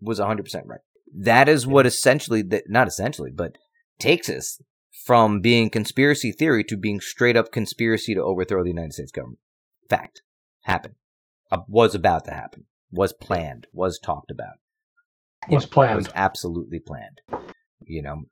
[0.00, 0.80] was 100% right.
[1.14, 3.56] That is what essentially, that not essentially, but
[3.98, 4.58] takes us
[5.04, 9.40] from being conspiracy theory to being straight up conspiracy to overthrow the United States government.
[9.90, 10.22] Fact.
[10.62, 10.94] Happened.
[11.50, 12.64] Uh, was about to happen.
[12.90, 13.66] Was planned.
[13.72, 14.56] Was talked about.
[15.48, 15.92] Was planned.
[15.92, 17.20] It was absolutely planned.
[17.84, 18.22] You know,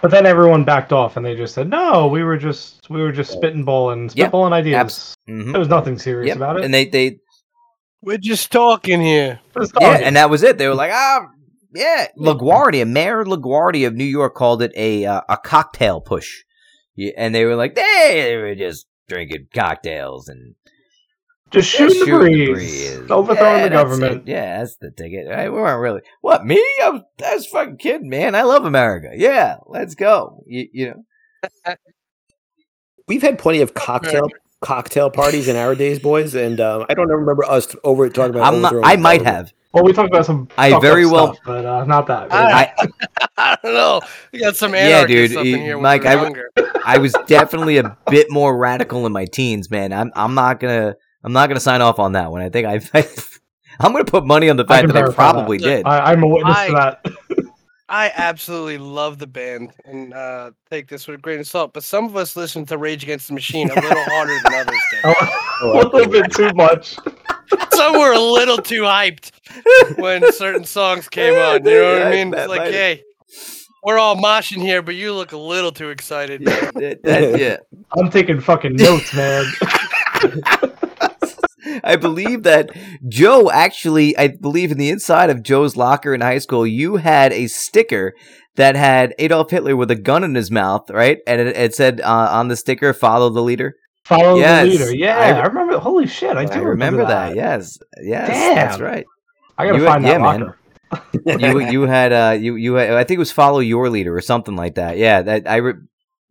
[0.00, 3.12] But then everyone backed off and they just said, "No, we were just we were
[3.12, 4.74] just spitting balling, Yeah, spitballing ideas.
[4.76, 5.52] abs- mhm.
[5.52, 6.36] There was nothing serious Yep.
[6.36, 7.18] about it." And they, they,
[8.00, 9.38] We're just talking here.
[9.56, 10.58] Just yeah, and that was it.
[10.58, 11.26] They were like, ah,
[11.74, 16.40] Yeah, LaGuardia, Mayor LaGuardia of New York called it a uh, a cocktail putsch,
[16.96, 20.54] yeah, and they were like, hey, they were just drinking cocktails and
[21.52, 23.10] Just shooting the shooting the breeze, breeze.
[23.10, 24.28] overthrowing Yeah, the government.
[24.28, 24.30] it.
[24.32, 25.28] Yeah, that's the ticket.
[25.28, 25.52] Right?
[25.52, 26.56] We weren't really what me.
[26.82, 28.34] I was, I was fucking kidding, man.
[28.34, 29.10] I love America.
[29.14, 30.42] Yeah, let's go.
[30.46, 30.86] You, you
[31.66, 31.74] know,
[33.08, 34.28] We've had plenty of cocktail
[34.60, 38.52] cocktail parties in our days, boys, and um, I don't remember us over talking about.
[38.52, 38.72] I'm not.
[38.72, 39.36] overthrowing I might government.
[39.48, 39.52] have.
[39.74, 40.48] Well, we talked about some.
[40.56, 42.32] I very well- stuff, but uh, not that.
[42.32, 42.86] I- I,
[43.36, 44.00] I don't know.
[44.32, 46.46] We got some Yeah, dude, up you- here Mike, we I-
[46.84, 49.92] I was definitely a bit more radical in my teens, man.
[49.92, 50.12] I'm.
[50.14, 50.94] I'm not gonna.
[51.24, 52.42] I'm not gonna sign off on that one.
[52.42, 52.80] I think I.
[52.98, 53.06] I
[53.80, 55.64] I'm gonna put money on the fact can that I probably that.
[55.64, 55.86] did.
[55.86, 57.44] I, I'm a witness I- to that.
[57.88, 61.74] I absolutely love the band and uh, take this with a grain of salt.
[61.74, 64.80] But some of us listen to Rage Against the Machine a little harder than others
[64.92, 65.04] did.
[65.62, 66.96] a little bit too much.
[67.72, 69.32] Some were a little too hyped
[69.98, 71.64] when certain songs came Yeah, on.
[71.66, 72.32] You know what I mean?
[72.32, 73.02] It's like, hey,
[73.84, 76.40] we're all moshing here, but you look a little too excited.
[76.40, 77.56] yeah, that- that- yeah.
[77.98, 79.44] I'm taking fucking notes, man.
[81.84, 82.70] I believe that
[83.08, 87.32] Joe actually, I believe in the inside of Joe's locker in high school, you had
[87.32, 88.14] a sticker
[88.56, 91.18] that had Adolf Hitler with a gun in his mouth, right?
[91.26, 94.94] And it, it said uh, on the sticker, "Follow the leader." Follow Yes, the leader.
[94.96, 95.78] Yeah, I- I, remember.
[95.78, 97.36] Holy shit, I do I remember that.
[97.36, 99.06] Yes, yes, that's right.
[99.56, 100.40] I gotta You- find yeah, that man.
[100.40, 100.58] locker.
[101.24, 104.20] You you had uh you you had, I think it was follow your leader or
[104.20, 104.98] something like that.
[104.98, 105.72] Yeah, that I re-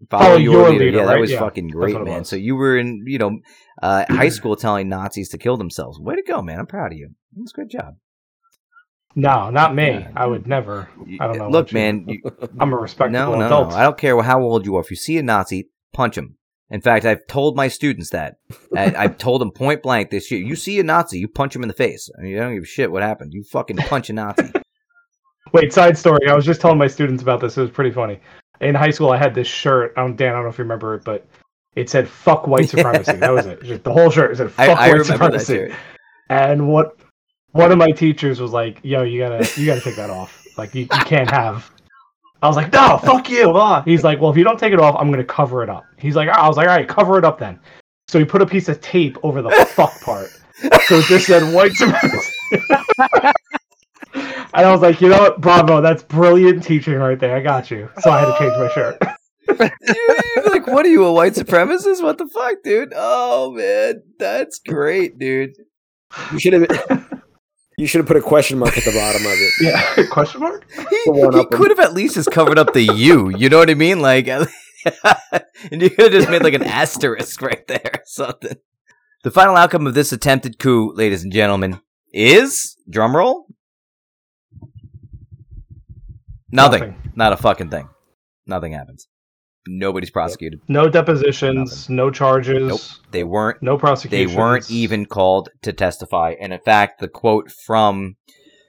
[0.09, 0.85] follow, Follow your, Your leader.
[0.85, 2.25] Leader, Yeah, that was Yeah, fucking great, man.
[2.25, 3.39] So you were in you know
[3.81, 5.99] uh, high school telling Nazis to kill themselves.
[5.99, 6.59] Way to go, man!
[6.59, 7.09] I'm proud of you.
[7.35, 7.95] That's a good job.
[9.15, 9.89] No, not me.
[9.89, 10.11] Yeah.
[10.15, 10.89] I would never.
[11.19, 12.05] I don't know Look, you- man.
[12.07, 12.21] You,
[12.59, 13.69] I'm a respectable no, no, adult.
[13.71, 13.75] no.
[13.75, 14.81] I don't care how old you are.
[14.81, 16.37] If you see a Nazi, punch him.
[16.69, 18.37] In fact, I've told my students that.
[18.75, 20.41] I, I've told them point blank this year.
[20.41, 22.09] You see a Nazi, you punch him in the face.
[22.17, 23.33] I mean, you don't give a shit what happened.
[23.33, 24.51] You fucking punch a Nazi.
[25.53, 26.29] Wait, side story.
[26.29, 27.57] I was just telling my students about this.
[27.57, 28.21] It was pretty funny.
[28.61, 29.91] In high school, I had this shirt.
[29.97, 31.27] I don't, Dan, I don't know if you remember it, but
[31.75, 33.63] it said "fuck white supremacy." that was it.
[33.63, 35.73] Just the whole shirt said "fuck I white that supremacy."
[36.29, 36.97] And what
[37.51, 40.45] one of my teachers was like, "Yo, you gotta, you gotta take that off.
[40.57, 41.69] Like, you, you can't have."
[42.41, 43.81] I was like, "No, fuck you!" Ah.
[43.83, 46.15] He's like, "Well, if you don't take it off, I'm gonna cover it up." He's
[46.15, 47.59] like, "I was like, all right, cover it up then."
[48.07, 50.29] So he put a piece of tape over the fuck part,
[50.87, 52.33] so it just said white supremacy.
[54.13, 57.35] and I was like, "You know what, bravo, that's brilliant teaching right there.
[57.35, 58.97] I got you." So I had to change my shirt.
[59.59, 62.03] You, you're like, what are you, a white supremacist?
[62.03, 62.93] What the fuck, dude?
[62.95, 65.53] Oh man, that's great, dude.
[66.31, 67.07] You should have.
[67.77, 69.53] You should have put a question mark at the bottom of it.
[69.59, 70.69] yeah, question mark.
[70.89, 73.35] He, he could have at least just covered up the U.
[73.35, 74.01] You know what I mean?
[74.01, 74.45] Like, and
[75.71, 78.55] you could have just made like an asterisk right there or something.
[79.23, 81.79] The final outcome of this attempted coup, ladies and gentlemen,
[82.13, 83.45] is drumroll.
[86.51, 86.95] Nothing.
[87.15, 87.89] Not a fucking thing.
[88.45, 89.07] Nothing happens.
[89.67, 90.59] Nobody's prosecuted.
[90.67, 91.87] No depositions.
[91.87, 92.67] No charges.
[92.67, 92.81] Nope.
[93.11, 93.77] They weren't No
[94.09, 96.35] they weren't even called to testify.
[96.39, 98.15] And in fact, the quote from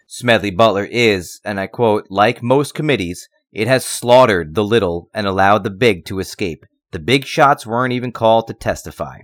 [0.06, 5.26] Smedley Butler is, and I quote, like most committees, it has slaughtered the little and
[5.26, 6.66] allowed the big to escape.
[6.90, 9.20] The big shots weren't even called to testify.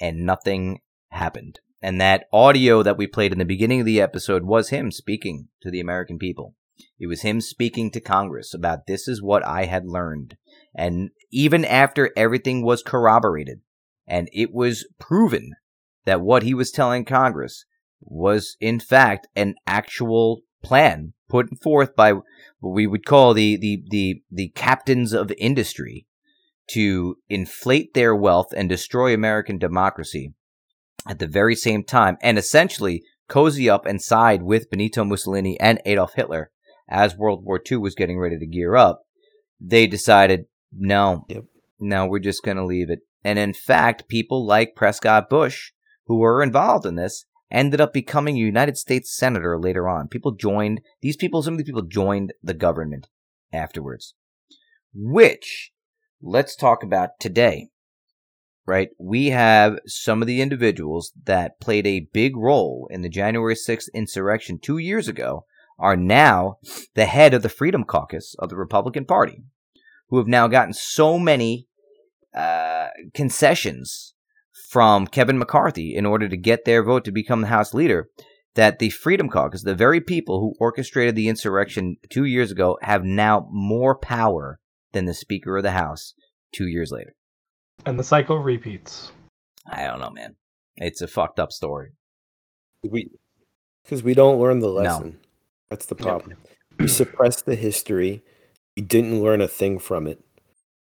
[0.00, 1.58] And nothing happened.
[1.82, 5.48] And that audio that we played in the beginning of the episode was him speaking
[5.62, 6.54] to the American people.
[6.98, 10.36] It was him speaking to Congress about this is what I had learned.
[10.76, 13.60] And even after everything was corroborated,
[14.06, 15.52] and it was proven
[16.04, 17.64] that what he was telling Congress
[18.00, 22.24] was in fact an actual plan put forth by what
[22.60, 26.06] we would call the the the, the captains of industry
[26.68, 30.34] to inflate their wealth and destroy American democracy
[31.08, 35.80] at the very same time and essentially cozy up and side with Benito Mussolini and
[35.84, 36.50] Adolf Hitler
[36.88, 39.02] as World War II was getting ready to gear up.
[39.60, 40.46] They decided
[40.78, 41.44] no Yep.
[41.78, 45.72] no we're just going to leave it and in fact, people like Prescott Bush,
[46.06, 50.06] who were involved in this, ended up becoming a United States Senator later on.
[50.06, 53.08] People joined, these people, some of these people joined the government
[53.52, 54.14] afterwards.
[54.94, 55.72] Which,
[56.22, 57.70] let's talk about today.
[58.64, 58.90] Right?
[58.96, 63.88] We have some of the individuals that played a big role in the January 6th
[63.92, 65.46] insurrection two years ago
[65.80, 66.58] are now
[66.94, 69.42] the head of the Freedom Caucus of the Republican Party,
[70.08, 71.66] who have now gotten so many
[72.34, 74.14] uh, concessions
[74.70, 78.08] from Kevin McCarthy in order to get their vote to become the House leader
[78.54, 83.04] that the Freedom Caucus, the very people who orchestrated the insurrection two years ago, have
[83.04, 84.58] now more power
[84.92, 86.14] than the Speaker of the House
[86.52, 87.14] two years later.
[87.84, 89.12] And the cycle repeats.
[89.70, 90.36] I don't know, man.
[90.76, 91.90] It's a fucked up story.
[92.82, 93.10] We
[93.84, 95.18] because we don't learn the lesson.
[95.70, 96.36] That's the problem.
[96.78, 98.22] we suppress the history.
[98.76, 100.22] We didn't learn a thing from it.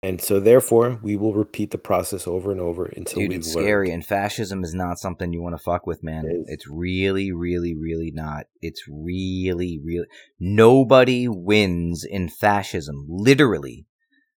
[0.03, 3.55] And so therefore we will repeat the process over and over until Dude, we it's
[3.55, 3.65] learn.
[3.65, 6.27] scary, and fascism is not something you want to fuck with, man.
[6.27, 6.45] It is.
[6.49, 8.47] It's really, really, really not.
[8.61, 10.07] It's really, really.
[10.39, 13.07] Nobody wins in fascism.
[13.09, 13.87] Literally,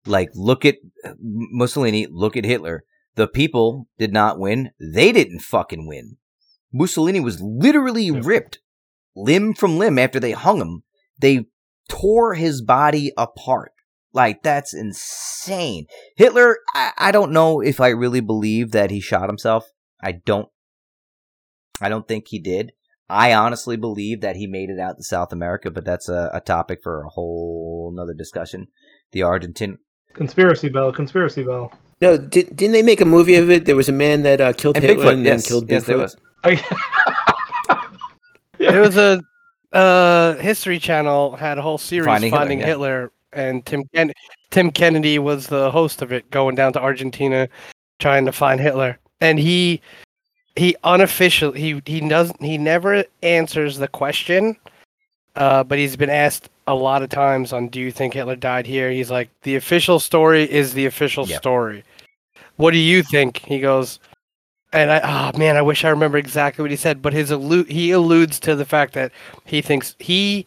[0.05, 2.85] like look at uh, Mussolini, look at Hitler.
[3.17, 4.71] The people did not win.
[4.79, 6.19] They didn't fucking win.
[6.73, 8.21] Mussolini was literally Yeah.
[8.23, 8.59] ripped
[9.17, 10.83] limb from limb after they hung him.
[11.19, 11.47] They
[11.89, 13.73] tore his body apart.
[14.13, 15.87] Like that's insane.
[16.17, 19.71] Hitler, I, I don't know if I really believe that he shot himself.
[20.03, 20.49] I don't.
[21.81, 22.73] I don't think he did.
[23.09, 26.41] I honestly believe that he made it out to South America, but that's a, a
[26.41, 28.69] topic for a whole nother discussion.
[29.13, 29.79] The Argentine
[30.15, 31.71] Conspiracy bell, conspiracy bell.
[32.01, 33.67] No, did, didn't they make a movie of it?
[33.67, 35.71] There was a man that uh, killed and Hitler Bigfoot, and then killed Bigfoot.
[35.71, 36.17] yes, there was.
[38.59, 39.23] There was a
[39.77, 43.41] uh, History Channel had a whole series Finding Finding, Hitler, yeah.
[43.41, 44.13] And Tim Ken-
[44.51, 47.49] Tim Kennedy was the host of it, going down to Argentina,
[47.99, 49.81] trying to find Hitler, and he
[50.57, 54.57] he unofficial he he doesn't he never answers the question,
[55.35, 58.67] uh, but he's been asked a lot of times on Do you think Hitler died
[58.67, 58.91] here?
[58.91, 61.39] He's like the official story is the official Yep.
[61.39, 61.85] story.
[62.57, 63.39] What do you think?
[63.39, 63.99] He goes.
[64.73, 67.69] And I, oh man, I wish I remember exactly what he said, but his allu-
[67.69, 69.13] he alludes to the fact that
[69.45, 70.45] he thinks he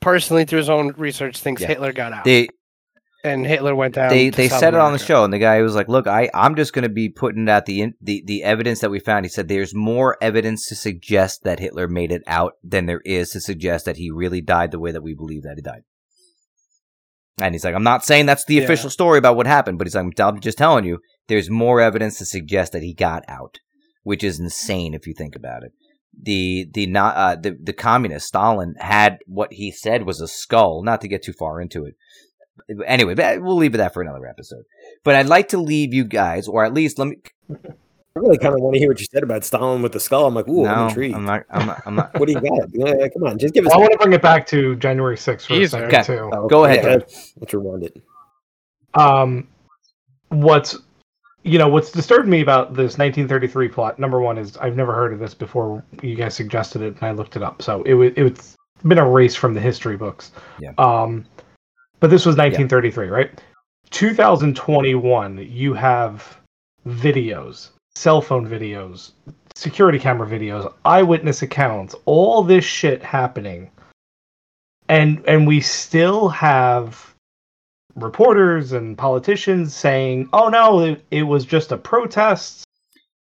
[0.00, 1.68] personally, through his own research, thinks Yeah.
[1.68, 2.48] Hitler got out They
[3.24, 4.10] and Hitler went down.
[4.10, 6.28] they they South said it on the show, and the guy was like, "Look, I
[6.34, 9.24] I'm just going to be putting out the in, the the evidence that we found."
[9.24, 13.30] He said, "There's more evidence to suggest that Hitler made it out than there is
[13.30, 15.82] to suggest that he really died the way that we believe that he died."
[17.38, 18.62] And he's like, "I'm not saying that's the Yeah.
[18.62, 20.98] official story about what happened, but he's like, I'm just telling you,
[21.28, 23.58] there's more evidence to suggest that he got out,
[24.02, 25.72] which is insane if you think about it."
[26.20, 30.82] The the not uh, the the communist Stalin had what he said was a skull.
[30.82, 31.94] Not to get too far into it,
[32.86, 34.64] anyway, but we'll leave it that for another episode.
[35.04, 37.16] But I'd like to leave you guys, or at least let me.
[38.14, 40.26] I really kind of want to hear what you said about Stalin with the skull.
[40.26, 41.14] I'm like, ooh, no, I'm intrigued.
[41.14, 41.44] I'm not.
[41.48, 41.82] I'm not.
[41.86, 42.68] I'm not What do you got?
[42.74, 43.72] Yeah, come on, just give us.
[43.72, 46.02] I want to bring it back to January 6th for Jeez, a second, okay.
[46.02, 46.30] too.
[46.30, 47.32] Oh, Go ahead, yeah, George.
[47.40, 48.02] Let's rewind it.
[48.92, 49.48] um,
[50.28, 50.76] what's
[51.44, 55.12] you know what's disturbed me about this 1933 plot number one is i've never heard
[55.12, 57.62] of this before you guys suggested it and i looked it up.
[57.62, 60.32] So it was it's been erased from the history books.
[60.58, 60.72] Yeah.
[60.78, 61.24] um
[62.00, 63.42] but this was 1933 right?
[63.90, 66.38] 2021 you have
[66.86, 69.12] videos cell phone videos
[69.54, 73.70] security camera videos eyewitness accounts all this shit happening.
[74.88, 77.11] And and we still have
[77.96, 82.64] reporters and politicians saying, "Oh no, it, it was just a protest."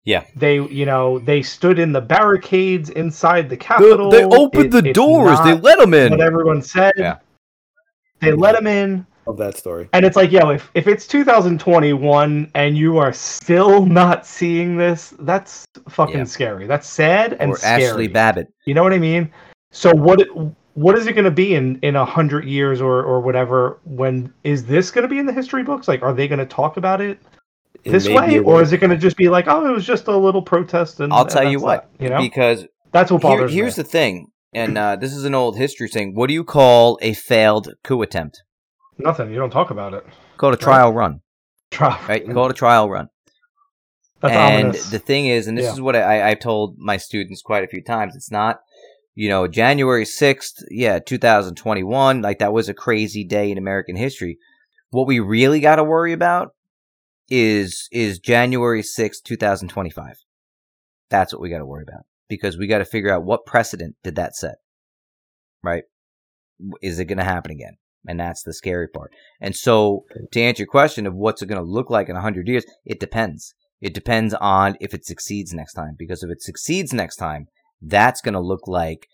[0.04, 0.24] Yeah.
[0.36, 4.12] They, you know, they stood in the barricades inside the They, Capitol.
[4.12, 5.40] they opened It- the doors.
[5.44, 6.12] They let them in.
[6.12, 6.94] What everyone said.
[6.96, 7.18] Yeah.
[8.20, 9.90] They let them in, Love that story.
[9.94, 15.14] and it's like, yo, if if it's 2021 and you are still not seeing this,
[15.20, 16.24] that's fucking Yeah.
[16.26, 16.68] scary.
[16.68, 17.84] That's sad and Or scary.
[17.86, 18.48] Ashley Babbitt.
[18.66, 19.32] You know what I mean?
[19.72, 20.22] So what
[20.76, 23.80] what is it going to be in in a hundred years or or whatever?
[23.86, 25.88] When is this going to be in the history books?
[25.88, 27.20] Like, are they going to talk about it
[27.84, 30.08] It this way, or is it going to just be like, oh, it was just
[30.08, 31.00] a little protest?
[31.00, 33.78] And I'll and tell you what, that, you know, because that's what here- bothers here's
[33.78, 33.84] me.
[33.84, 36.14] the thing, and uh, this is an old history thing.
[36.14, 38.44] What do you call a failed coup attempt?
[38.98, 39.30] Nothing.
[39.32, 40.06] You don't talk about it.
[40.38, 41.22] Called a trial run,
[41.72, 42.00] Try.
[42.08, 42.30] right?
[42.30, 43.08] Call it a trial run.
[44.22, 44.90] That's and ominous.
[44.90, 45.74] the thing is, and this Yeah.
[45.74, 48.60] is what I, I've told my students quite a few times, it's not,
[49.16, 54.38] you know, January 6th, yeah, 2021, like that was a crazy day in American history.
[54.90, 56.54] What we really got to worry about
[57.30, 60.18] is, is January 6th, 2025.
[61.10, 63.96] That's what we got to worry about because we got to figure out what precedent
[64.04, 64.56] did that set,
[65.64, 65.84] right?
[66.82, 67.78] Is it going to happen again?
[68.08, 69.12] And that's the scary part.
[69.40, 72.48] And so to answer your question of what's it going to look like in 100
[72.48, 73.56] years, it depends.
[73.82, 75.96] It depends on if it succeeds next time.
[75.98, 77.48] Because if it succeeds next time,
[77.82, 79.08] that's going to look like,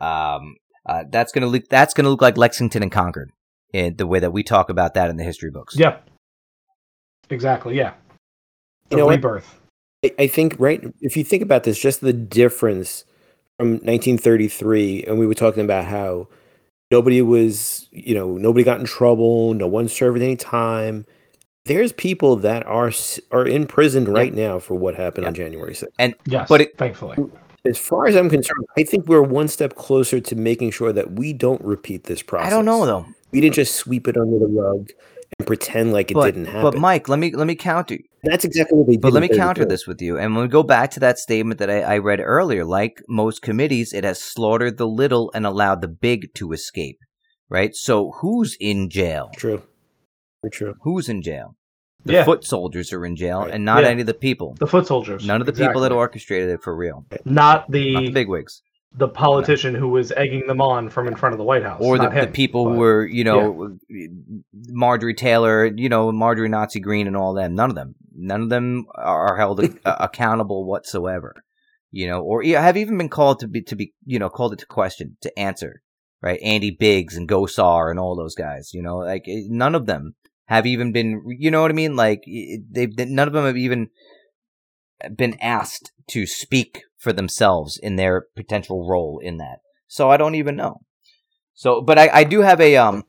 [0.00, 0.56] um,
[0.86, 3.30] uh, that's going to look, that's going to look like Lexington and Concord
[3.72, 5.76] in the way that we talk about that in the history books.
[5.76, 5.98] yeah.
[7.28, 7.76] Exactly.
[7.76, 7.92] Yeah.
[8.88, 9.60] The You know rebirth.
[10.04, 10.82] I, I think right.
[11.00, 13.04] If you think about this, just the difference
[13.58, 16.26] from 1933, and we were talking about how
[16.90, 21.06] nobody was, you know, nobody got in trouble, no one served any time.
[21.66, 22.90] There's people that are
[23.30, 25.84] are in prison right now for what happened on January 6th.
[25.98, 26.48] And Yes.
[26.48, 27.16] But it- thankfully.
[27.66, 31.12] As far as I'm concerned, I think we're one step closer to making sure that
[31.12, 32.46] we don't repeat this process.
[32.46, 33.06] I don't know though.
[33.32, 34.88] We didn't just sweep it under the rug
[35.38, 36.62] and pretend like it But, didn't happen.
[36.62, 37.98] but Mike, let me let me counter.
[38.24, 39.02] That's exactly what they did.
[39.02, 41.58] But let me counter this with you, and when we go back to that statement
[41.60, 45.80] that I, I read earlier, like most committees, it has slaughtered the little and allowed
[45.80, 46.98] the big to escape.
[47.48, 47.74] right?
[47.74, 49.30] So who's in jail?
[49.36, 49.62] True.
[50.42, 50.74] Very true.
[50.82, 51.56] Who's in jail?
[52.04, 52.24] The Yeah.
[52.24, 53.50] foot soldiers are in jail, Right.
[53.52, 53.90] and not Yeah.
[53.90, 54.56] any of the people.
[54.58, 55.26] The foot soldiers.
[55.26, 57.04] None of the people that orchestrated it for real.
[57.10, 58.62] Not Not the the bigwigs.
[58.96, 61.80] the politician who was egging them on from in front of the White House.
[61.84, 63.76] or the, not the him, people who were, you know,
[64.68, 67.54] Marjorie Taylor, you know, Marjorie Nazi Greene and all them.
[67.54, 67.94] None of them.
[68.16, 71.34] None of them are held accountable whatsoever.
[71.92, 74.52] You know, or yeah, have even been called to be to be, you know, called
[74.52, 75.82] it to question, to answer.
[76.22, 78.72] Right, Andy Biggs and Gosar and all those guys.
[78.74, 80.14] You know, like eh, none of them
[80.50, 81.22] have even been.
[81.26, 81.96] You know what I mean?
[81.96, 83.88] Like they've none of them have even
[85.16, 89.60] been asked to speak for themselves in their potential role in that.
[89.88, 90.82] So I don't even know.
[91.54, 93.04] So, but I, I do have a um,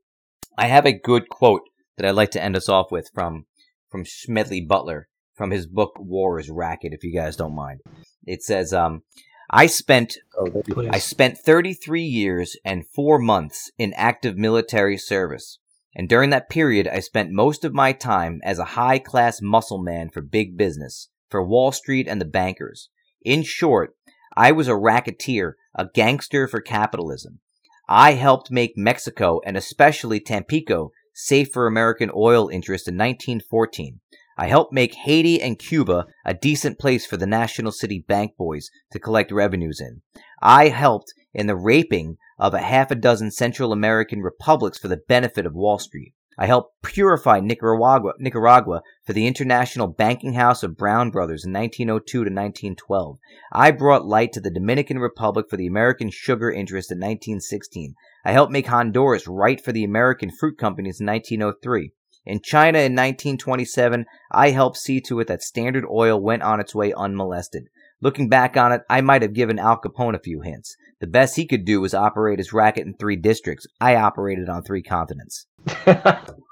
[0.58, 1.64] I have a good quote
[1.98, 3.46] that I'd like to end us off with from
[3.90, 6.94] from Smedley Butler from his book War is Racket.
[6.94, 7.82] If you guys don't mind,
[8.26, 9.02] it says um,
[9.50, 10.90] I spent Oh, that'd be Please.
[10.92, 15.60] I spent 33 years and 4 months in active military service.
[15.96, 19.82] And during that period, I spent most of my time as a high class muscle
[19.82, 22.90] man for big business, for Wall Street and the bankers.
[23.24, 23.96] In short,
[24.36, 27.40] I was a racketeer, a gangster for capitalism.
[27.90, 34.00] I helped make Mexico and especially Tampico safe for American oil interests in 1914.
[34.42, 38.72] I helped make Haiti and Cuba a decent place for the National City Bank boys
[38.92, 40.02] to collect revenues in.
[40.42, 44.98] I helped in the raping of a half a dozen Central American republics for the
[44.98, 46.16] benefit of Wall Street.
[46.40, 52.12] I helped purify Nicaragua, Nicaragua for the International Banking House of Brown Brothers in 1902
[52.12, 53.20] to 1912.
[53.52, 57.94] I brought light to the Dominican Republic for the American sugar interest in 1916.
[58.26, 61.92] I helped make Honduras right for the American fruit companies in 1903.
[62.26, 66.76] In China in 1927, I helped see to it that Standard Oil went on its
[66.76, 67.68] way unmolested.
[68.00, 70.76] Looking back on it, I might have given Al Capone a few hints.
[71.00, 73.66] The best he could do was operate his racket in three districts.
[73.80, 75.48] I operated on three continents.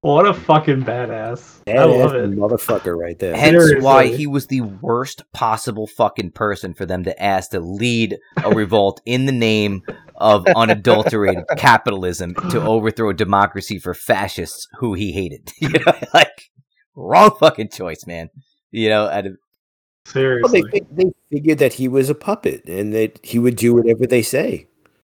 [0.00, 1.60] what a fucking badass!
[1.66, 2.30] I Badass love it.
[2.30, 3.36] motherfucker right there.
[3.36, 3.80] Hence Seriously.
[3.84, 8.50] why he was the worst possible fucking person for them to ask to lead a
[8.50, 9.82] revolt in the name
[10.16, 15.50] of unadulterated capitalism to overthrow democracy for fascists who he hated.
[15.60, 16.50] you know, like
[16.94, 18.30] wrong fucking choice, man.
[18.70, 20.62] You know, out of, Well, Seriously.
[20.72, 24.22] they, they figured that he was a puppet and that he would do whatever they
[24.22, 24.66] say.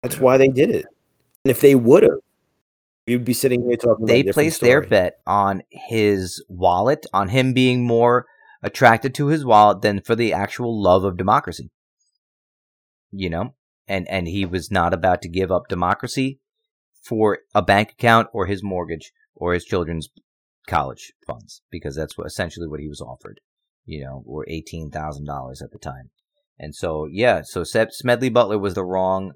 [0.03, 0.87] That's why they did it.
[1.45, 2.19] And if they would have,
[3.07, 4.07] we'd be sitting here talking.
[4.07, 8.27] they about a different placed their bet on his wallet, on him being more
[8.63, 11.71] attracted to his wallet than for the actual love of democracy.
[13.11, 13.55] You know,
[13.87, 16.41] and and he was not about to give up democracy
[17.03, 20.09] for a bank account or his mortgage or his children's
[20.67, 23.41] college funds because that's what essentially what he was offered.
[23.85, 26.11] You know, or eighteen thousand dollars at the time.
[26.59, 29.33] And so yeah, so Smedley Butler was the wrong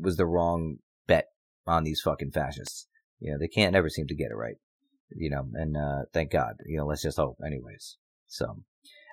[0.00, 0.76] was the wrong
[1.06, 1.26] bet
[1.66, 2.86] on these fucking fascists.
[3.22, 4.56] You know, they can't never seem to get it right.
[5.14, 6.54] You know, and uh thank God.
[6.66, 7.96] You know, let's just hope anyways.
[8.26, 8.62] So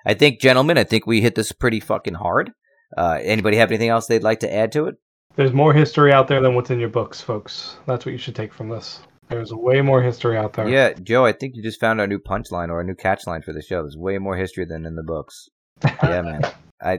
[0.04, 2.50] I think gentlemen, I think we hit this pretty fucking hard.
[2.96, 4.96] Uh anybody have anything else they'd like to add to it?
[5.36, 7.76] There's more history out there than what's in your books, folks.
[7.86, 9.00] That's what you should take from this.
[9.28, 10.68] There's way more history out there.
[10.68, 13.52] Yeah, Joe, I think you just found our new punchline or a new catchline for
[13.52, 13.82] the show.
[13.82, 15.48] There's way more history than in the books.
[16.02, 16.42] Yeah, man.
[16.82, 16.98] I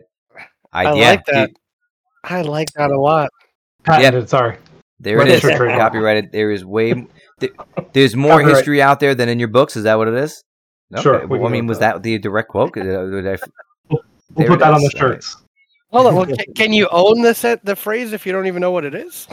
[0.71, 1.47] I, I yeah, like that.
[1.47, 1.57] dude,
[2.23, 3.29] I like that a lot.
[3.83, 4.57] Patented, sorry.
[5.01, 5.41] There it is.
[5.41, 6.31] Copyrighted.
[6.31, 7.07] There is way m-
[7.39, 7.49] there-
[7.93, 8.55] there's more Copyright.
[8.55, 9.75] history out there than in your books.
[9.75, 10.43] Is that what it is?
[11.01, 12.73] Sure, we Well, I mean, was with that the direct quote?
[12.73, 13.37] Did uh, I-
[14.33, 14.95] We'll put it that on the is.
[14.95, 15.13] All right.
[15.15, 15.37] shirts.
[15.91, 16.15] Hold on.
[16.15, 18.85] Well, can, can you own the set, the phrase if you don't even know what
[18.85, 19.27] it is?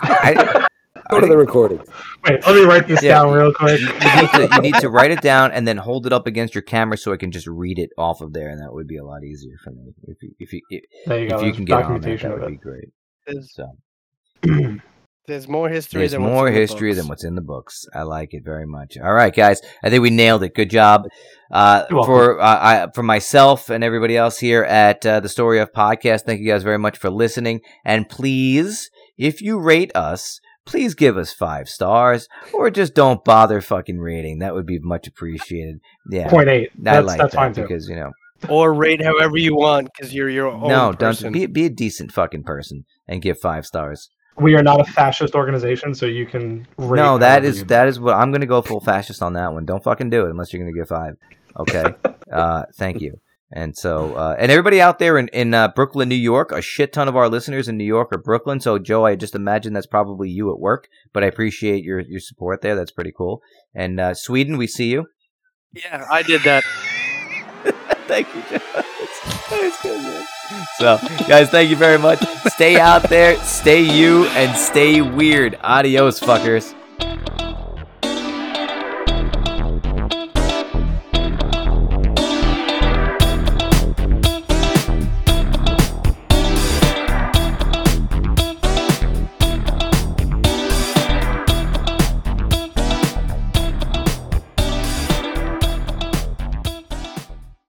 [0.00, 0.64] I,
[1.10, 1.78] Go to the recording.
[2.26, 3.14] Wait, let me write this Yeah.
[3.22, 3.78] down real quick.
[3.80, 3.92] you, you
[4.22, 6.62] need to, you need to write it down and then hold it up against your
[6.62, 9.04] camera so I can just read it off of there, and that would be a
[9.04, 9.92] lot easier for me.
[10.06, 11.38] If you if you if, There you go.
[11.40, 12.88] if you can get on that, documentation that would be great.
[13.42, 13.76] So
[15.26, 17.08] there's more history there's than what's more in the history than books.
[17.08, 17.86] what's in the books.
[17.94, 18.96] I like it very much.
[18.98, 20.54] All right, guys, I think we nailed it.
[20.54, 21.04] Good job.
[21.50, 25.72] Uh, for uh, I, for myself and everybody else here at uh, the Story of
[25.72, 27.60] Podcast, thank you guys very much for listening.
[27.84, 33.60] And please, if you rate us, please give us five stars, or just don't bother
[33.60, 34.40] fucking rating.
[34.40, 35.80] That would be much appreciated.
[36.10, 36.70] Yeah, Point eight.
[36.74, 37.62] I That's, like that's that fine too.
[37.62, 38.10] because you know,
[38.48, 41.32] Or rate however you want because you're your own no, person.
[41.32, 44.10] don't be be a decent fucking person and give five stars.
[44.36, 46.66] We are not a fascist organization, so you can.
[46.78, 47.64] No, that is you.
[47.66, 49.64] that is what I'm gonna go full fascist on that one.
[49.64, 51.16] Don't fucking do it unless you're gonna give five.
[51.56, 51.84] Okay,
[52.32, 53.20] uh, thank you.
[53.52, 56.92] And so, uh, and everybody out there in in uh, Brooklyn, New York, a shit
[56.92, 58.58] ton of our listeners in New York or Brooklyn.
[58.58, 62.20] So, Joe, I just imagine that's probably you at work, but I appreciate your your
[62.20, 62.74] support there.
[62.74, 63.40] That's pretty cool.
[63.72, 65.06] And uh, Sweden, we see you.
[65.72, 66.64] Yeah, I did that.
[68.08, 68.58] Thank you, Joe.
[68.74, 70.26] That's, that's good, man.
[70.78, 70.98] So,
[71.28, 72.20] guys, thank you very much.
[72.48, 75.58] Stay out there, stay you, and stay weird.
[75.62, 76.74] Adios, fuckers.